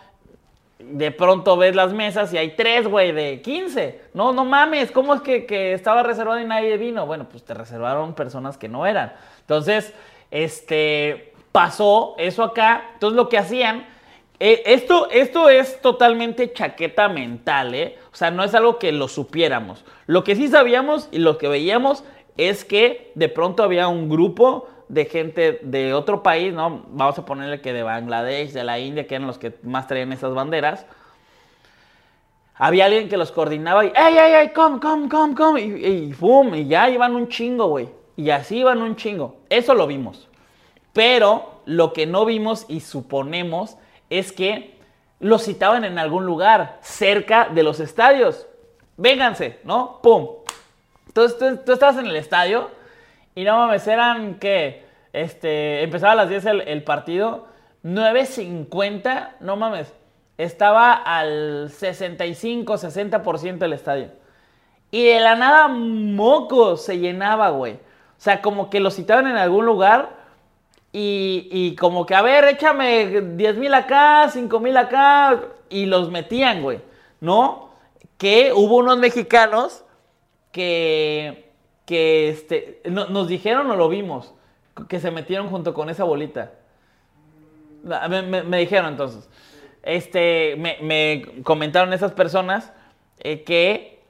[0.78, 4.01] de pronto ves las mesas y hay tres, güey, de 15.
[4.14, 7.07] No, no mames, ¿cómo es que, estaba reservado y nadie vino?
[7.07, 9.12] Bueno, pues te reservaron personas que no eran.
[9.41, 9.93] Entonces,
[10.30, 12.91] este, pasó eso acá.
[12.95, 13.87] Entonces, lo que hacían,
[14.47, 17.97] eh, esto, esto es totalmente chaqueta mental, ¿eh?
[18.13, 19.87] O sea, no es algo que lo supiéramos.
[20.05, 22.05] Lo que sí sabíamos y lo que veíamos
[22.37, 26.85] es que de pronto había un grupo de gente de otro país, ¿no?
[26.89, 30.13] Vamos a ponerle que de Bangladesh, de la India, que eran los que más traían
[30.13, 30.85] esas banderas.
[32.57, 35.63] Había alguien que los coordinaba y, ¡ey, ey, ey, come, come, come, come!
[35.63, 36.55] Y, y, ¡pum!
[36.55, 37.89] Y ya iban un chingo, güey.
[38.15, 39.37] Y así iban un chingo.
[39.49, 40.29] Eso lo vimos.
[40.93, 43.79] Pero lo que no vimos y suponemos
[44.19, 44.79] es que
[45.21, 48.47] los citaban en algún lugar cerca de los estadios.
[48.97, 50.01] Vénganse, ¿no?
[50.03, 50.29] ¡Pum!
[51.07, 52.71] Entonces tú, tú estabas en el estadio
[53.35, 57.47] y no mames, eran que este, empezaba a las 10 el, partido,
[57.85, 59.93] 9.50, no mames,
[60.39, 64.09] estaba al 65, 60% del estadio.
[64.91, 67.75] Y de la nada, moco, se llenaba, güey.
[67.75, 67.79] O
[68.25, 70.24] sea, como que lo citaban en algún lugar
[70.95, 76.11] y, y como que, a ver, échame 10 mil acá, 5 mil acá, y los
[76.11, 76.81] metían, güey.
[77.21, 77.71] ¿No?
[78.17, 79.85] Que hubo unos mexicanos
[80.53, 81.45] que
[81.87, 84.35] que este, nos dijeron o lo vimos,
[84.89, 86.53] que se metieron junto con esa bolita.
[87.83, 89.29] Me, dijeron entonces.
[89.83, 92.73] Este, me, comentaron esas personas
[93.19, 94.03] eh, que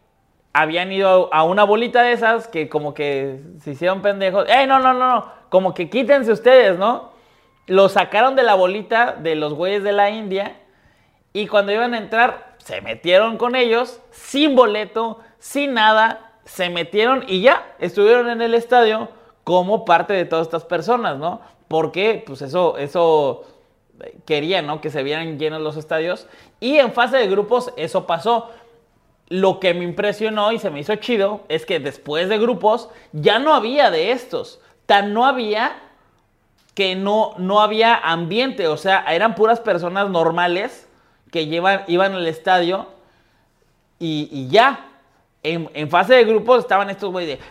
[0.53, 4.47] habían ido a, una bolita de esas que como que se hicieron pendejos.
[4.49, 5.33] ¡Ey, no, no, no, no!
[5.55, 7.13] Como que quítense ustedes, ¿no?
[7.69, 10.57] Lo sacaron de la bolita de los güeyes de la India
[11.33, 17.25] y cuando iban a entrar se metieron con ellos sin boleto, sin nada se metieron
[17.29, 19.11] y ya estuvieron en el estadio
[19.45, 21.41] como parte de todas estas personas, ¿no?
[21.69, 23.45] Porque pues eso, eso
[24.27, 24.81] querían, ¿no?
[24.81, 26.27] Que se vieran llenos los estadios.
[26.59, 28.51] Y en fase de grupos eso pasó.
[29.29, 33.39] Lo que me impresionó y se me hizo chido es que después de grupos ya
[33.39, 34.59] no había de estos.
[34.87, 35.77] Tan no había
[36.75, 38.67] que no, no había ambiente.
[38.69, 40.89] O sea, eran puras personas normales
[41.31, 42.89] que llevan, iban al estadio
[43.99, 44.89] y, y ya
[45.43, 47.45] en, fase de grupos estaban estos güeyes de...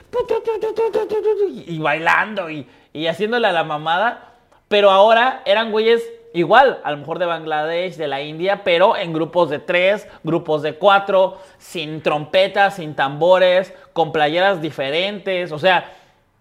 [1.67, 4.31] Y, bailando y, y haciéndole a la mamada.
[4.67, 6.03] Pero ahora eran güeyes
[6.33, 10.63] igual, a lo mejor de Bangladesh, de la India, pero en grupos de tres, grupos
[10.63, 15.51] de cuatro, sin trompetas, sin tambores, con playeras diferentes.
[15.51, 15.93] O sea,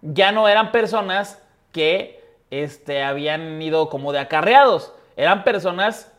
[0.03, 1.41] ya no eran personas
[1.71, 4.93] que este, habían ido como de acarreados.
[5.15, 6.11] Eran personas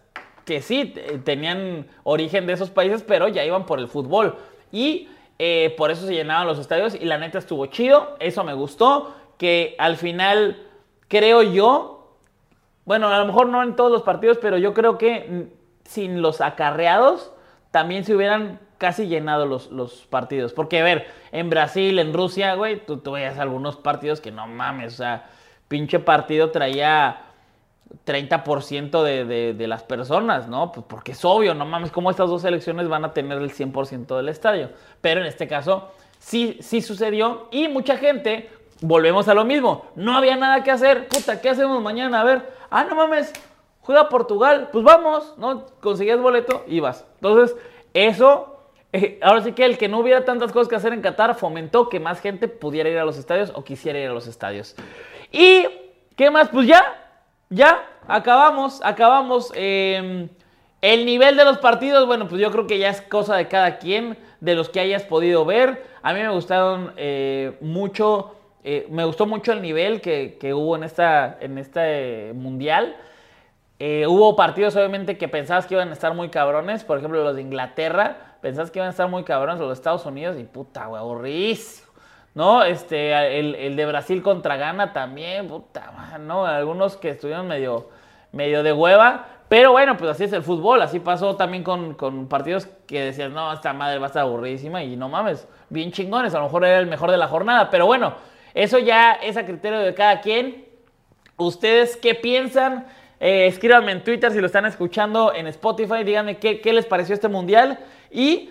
[0.44, 4.36] que sí tenían origen de esos países, pero ya iban por el fútbol.
[4.72, 5.08] Y
[5.38, 9.14] eh, por eso se llenaban los estadios y la neta estuvo chido, eso me gustó,
[9.38, 10.62] que al final
[11.08, 12.16] creo yo,
[12.84, 15.48] bueno, a lo mejor no en todos los partidos, pero yo creo que
[15.84, 17.32] sin los acarreados
[17.70, 20.52] también se hubieran casi llenado los, los partidos.
[20.52, 24.46] Porque, a ver, en Brasil, en Rusia, güey, tú, tú veías algunos partidos que no
[24.46, 25.30] mames, o sea,
[25.68, 27.22] pinche partido traía
[28.06, 30.72] 30% de, de, las personas, ¿no?
[30.72, 34.16] Pues porque es obvio, no mames, cómo estas dos elecciones van a tener el 100%
[34.16, 34.70] del estadio.
[35.00, 38.50] Pero en este caso sí, sí sucedió y mucha gente,
[38.80, 42.20] volvemos a lo mismo, no había nada que hacer, puta, ¿qué hacemos mañana?
[42.20, 43.32] A ver, ah, no mames,
[43.80, 45.66] juega Portugal, pues vamos, ¿no?
[45.80, 47.06] Conseguías boleto y vas.
[47.16, 47.56] Entonces,
[47.92, 48.53] eso,
[48.96, 51.88] eh, ahora sí que el que no hubiera tantas cosas que hacer en Qatar fomentó
[51.88, 54.76] que más gente pudiera ir a los estadios o quisiera ir a los estadios.
[55.32, 55.66] Y,
[56.14, 56.48] ¿qué más?
[56.48, 56.80] Pues ya,
[57.50, 59.50] ya, acabamos, acabamos.
[59.56, 60.28] Em,
[60.80, 63.78] El nivel de los partidos, bueno, pues yo creo que ya es cosa de cada
[63.78, 65.82] quien, de los que hayas podido ver.
[66.02, 70.84] A mí me gustaron eh, mucho, eh, me gustó mucho el nivel que, hubo en
[70.84, 72.94] esta, en este mundial.
[73.80, 76.84] Hubo partidos, obviamente, que pensabas que iban a estar muy cabrones.
[76.84, 78.33] Por ejemplo, los de Inglaterra.
[78.44, 79.58] Pensabas que iban a estar muy cabrones.
[79.58, 80.36] Los Estados Unidos.
[80.38, 81.88] Y puta, güey, aburrísimo.
[82.34, 82.62] ¿No?
[82.62, 85.48] Este, el, de Brasil contra Ghana también.
[85.48, 86.44] Puta, ¿no?
[86.44, 87.88] Algunos que estuvieron medio,
[88.32, 89.28] medio de hueva.
[89.48, 90.82] Pero bueno, pues así es el fútbol.
[90.82, 94.84] Así pasó también con, con partidos que decías, no, esta madre va a estar aburridísima.
[94.84, 96.34] Y no mames, bien chingones.
[96.34, 97.70] A lo mejor era el mejor de la jornada.
[97.70, 98.12] Pero bueno,
[98.52, 100.66] eso ya es a criterio de cada quien.
[101.38, 102.88] ¿Ustedes qué piensan?
[103.24, 106.04] Eh, escríbanme en Twitter si lo están escuchando en Spotify.
[106.04, 107.78] Díganme qué, les pareció este mundial.
[108.10, 108.50] Y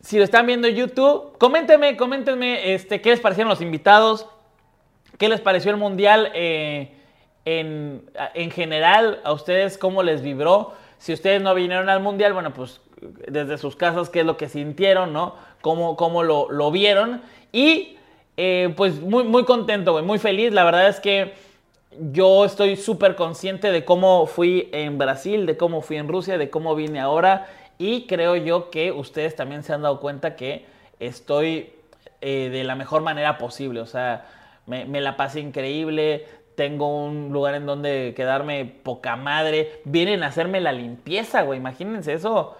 [0.00, 4.26] si lo están viendo en YouTube, coméntenme, coméntenme este, qué les parecieron los invitados.
[5.16, 6.90] ¿Qué les pareció el mundial eh,
[7.44, 9.20] en, general?
[9.22, 10.72] ¿A ustedes cómo les vibró?
[10.98, 12.80] Si ustedes no vinieron al mundial, bueno, pues
[13.28, 15.36] desde sus casas, qué es lo que sintieron, ¿no?
[15.60, 17.22] Cómo, cómo lo, vieron.
[17.52, 17.96] Y
[18.36, 20.52] eh, pues muy, muy contento, muy feliz.
[20.52, 21.44] La verdad es que
[22.12, 26.50] yo estoy súper consciente de cómo fui en Brasil, de cómo fui en Rusia, de
[26.50, 27.46] cómo vine ahora
[27.78, 30.66] y creo yo que ustedes también se han dado cuenta que
[31.00, 31.72] estoy
[32.20, 34.26] eh, de la mejor manera posible, o sea,
[34.66, 36.26] me, la pasé increíble,
[36.56, 42.12] tengo un lugar en donde quedarme poca madre, vienen a hacerme la limpieza, güey, imagínense
[42.14, 42.56] eso,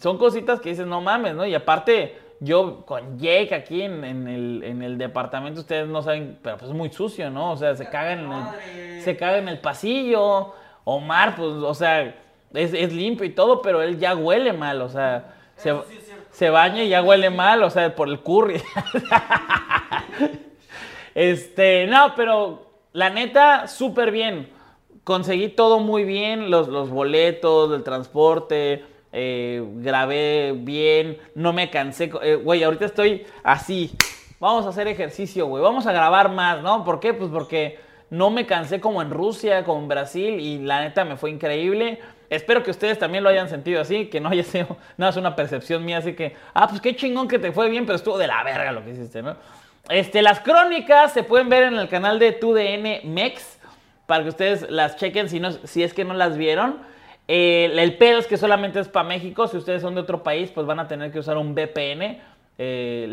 [0.00, 1.44] son cositas que dices, no mames, ¿no?
[1.44, 6.76] Y aparte yo con Jake aquí en, el, departamento, ustedes no saben, pero pues es
[6.76, 7.52] muy sucio, ¿no?
[7.52, 10.54] O sea, se caga en el, se caga en el pasillo.
[10.84, 12.14] Omar, pues, o sea,
[12.54, 15.74] es, limpio y todo, pero él ya huele mal, o sea, se,
[16.30, 18.62] se baña y ya huele mal, o sea, por el curry.
[21.14, 24.50] este, no, pero la neta, súper bien.
[25.04, 32.10] Conseguí todo muy bien, los, los boletos, el transporte, eh, grabé bien, no me cansé.
[32.22, 33.92] Eh, güey, ahorita estoy así.
[34.40, 35.62] Vamos a hacer ejercicio, güey.
[35.62, 36.84] Vamos a grabar más, ¿no?
[36.84, 37.14] ¿Por qué?
[37.14, 37.78] Pues porque
[38.10, 42.00] no me cansé como en Rusia, como en Brasil y la neta me fue increíble.
[42.30, 45.34] Espero que ustedes también lo hayan sentido así, que no haya sido nada, es una
[45.34, 48.26] percepción mía, así que, ah, pues qué chingón que te fue bien, pero estuvo de
[48.26, 49.36] la verga lo que hiciste, ¿no?
[49.88, 53.58] Este, las crónicas se pueden ver en el canal de TUDN Mex,
[54.06, 56.78] para que ustedes las chequen si, no, si es que no las vieron.
[57.28, 59.46] El pedo es que solamente es para México.
[59.48, 62.18] Si ustedes son de otro país, pues van a tener que usar un VPN.
[62.56, 63.04] Eh,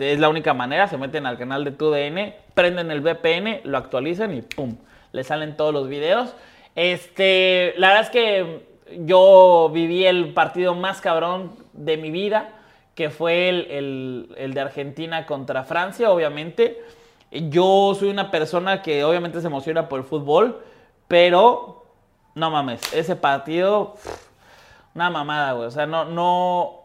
[0.00, 0.88] es la única manera.
[0.88, 4.76] Se meten al canal de TUDN, prenden el VPN, lo actualizan y ¡pum!
[5.12, 6.34] Le salen todos los videos.
[6.74, 8.66] Este, la verdad es que
[9.04, 12.50] yo viví el partido más cabrón de mi vida,
[12.94, 16.82] que fue el, el de Argentina contra Francia, obviamente.
[17.30, 20.60] Yo soy una persona que obviamente se emociona por el fútbol,
[21.06, 21.77] pero
[22.38, 23.96] no mames, ese partido,
[24.94, 25.66] una mamada, güey.
[25.66, 26.82] O sea, no, no,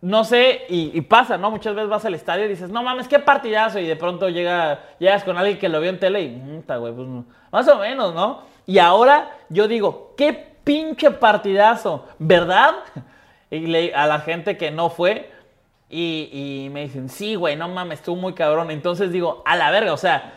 [0.00, 1.50] no sé, y, pasa, ¿no?
[1.50, 4.80] Muchas veces vas al estadio y dices, no mames, qué partidazo, y de pronto llega,
[4.98, 7.08] llegas con alguien que lo vio en tele y, puta, güey, pues
[7.50, 8.42] más o menos, ¿no?
[8.66, 10.32] Y ahora yo digo, qué
[10.64, 12.74] pinche partidazo, ¿verdad?
[13.50, 15.30] Y le, a la gente que no fue,
[15.90, 16.30] y,
[16.64, 18.70] y me dicen, sí, güey, no mames, estuvo muy cabrón.
[18.70, 20.32] Entonces digo, a la verga, o sea,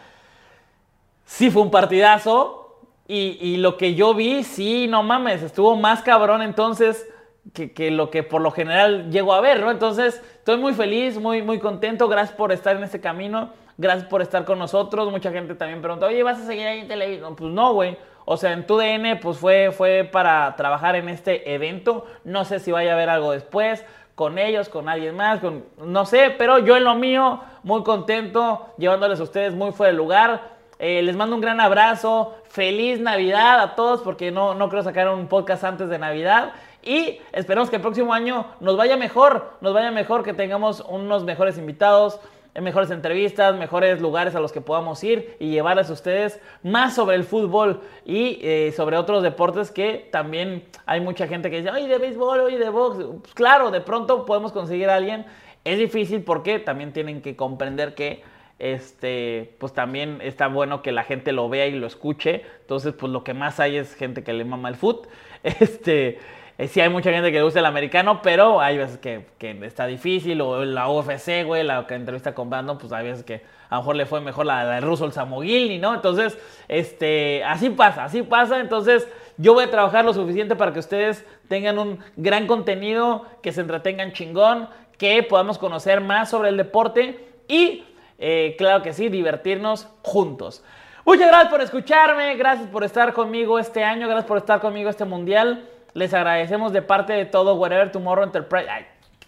[1.24, 2.65] sí fue un partidazo,
[3.08, 7.08] y, lo que yo vi, sí, no mames, estuvo más cabrón entonces
[7.54, 9.70] que, lo que por lo general llego a ver, ¿no?
[9.70, 12.08] Entonces, estoy muy feliz, muy, muy contento.
[12.08, 13.52] Gracias por estar en este camino.
[13.78, 15.12] Gracias por estar con nosotros.
[15.12, 17.36] Mucha gente también pregunta, oye, ¿vas a seguir ahí en televisión?
[17.36, 17.98] Pues no, güey.
[18.26, 22.06] O sea, en tu DN, pues fue, fue para trabajar en este evento.
[22.24, 23.86] No sé si vaya a haber algo después
[24.16, 28.74] con ellos, con alguien más, con, no sé, pero yo en lo mío, muy contento,
[28.78, 30.55] llevándoles a ustedes muy fuera de lugar.
[30.80, 32.36] Eh, les mando un gran abrazo.
[32.50, 36.54] Feliz Navidad a todos porque no, no creo sacar un podcast antes de Navidad.
[36.84, 41.24] Y esperamos que el próximo año nos vaya mejor, nos vaya mejor, que tengamos unos
[41.24, 42.20] mejores invitados,
[42.62, 47.16] mejores entrevistas, mejores lugares a los que podamos ir y llevarles a ustedes más sobre
[47.16, 51.88] el fútbol y eh, sobre otros deportes que también hay mucha gente que dice, oye,
[51.88, 53.04] de béisbol, oye, de box.
[53.22, 55.26] Pues claro, de pronto podemos conseguir a alguien.
[55.64, 58.24] Es difícil porque también tienen que comprender que
[58.60, 62.44] este, pues también está bueno que la gente lo vea y lo escuche.
[62.62, 65.08] Entonces, pues lo que más hay es gente que le mama el foot.
[65.44, 66.18] Este,
[66.58, 69.28] eh, sí hay mucha gente que le gusta el americano, pero hay veces que,
[69.64, 70.42] está difícil.
[70.42, 73.82] O la UFC, güey, la que entrevista con Brandon, pues hay veces que a lo
[73.82, 75.94] mejor le fue mejor la, de ruso el Samogilny, ¿no?
[75.94, 76.38] Entonces,
[76.68, 78.60] este, así pasa, así pasa.
[78.60, 83.52] Entonces, yo voy a trabajar lo suficiente para que ustedes tengan un gran contenido, que
[83.52, 87.84] se entretengan chingón, que podamos conocer más sobre el deporte y
[88.18, 90.64] eh, claro que sí, divertirnos juntos.
[91.06, 95.06] Muchas gracias por escucharme, gracias por estar conmigo este año, gracias por estar conmigo este
[95.06, 95.70] mundial.
[95.94, 98.68] Les agradecemos de parte de todo Whatever Tomorrow Enterprise.
[98.70, 98.86] Ay,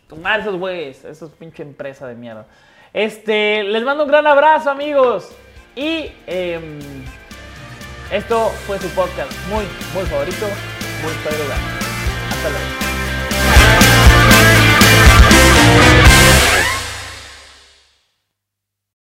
[0.09, 2.45] tomar esos güeyes, esos pinche empresa de mierda.
[2.93, 5.31] Este, les mando un gran abrazo, amigos.
[5.75, 6.79] Y em,
[8.11, 10.47] esto fue su podcast muy, muy favorito,
[11.03, 11.53] muy favorito.
[12.31, 12.86] Hasta luego.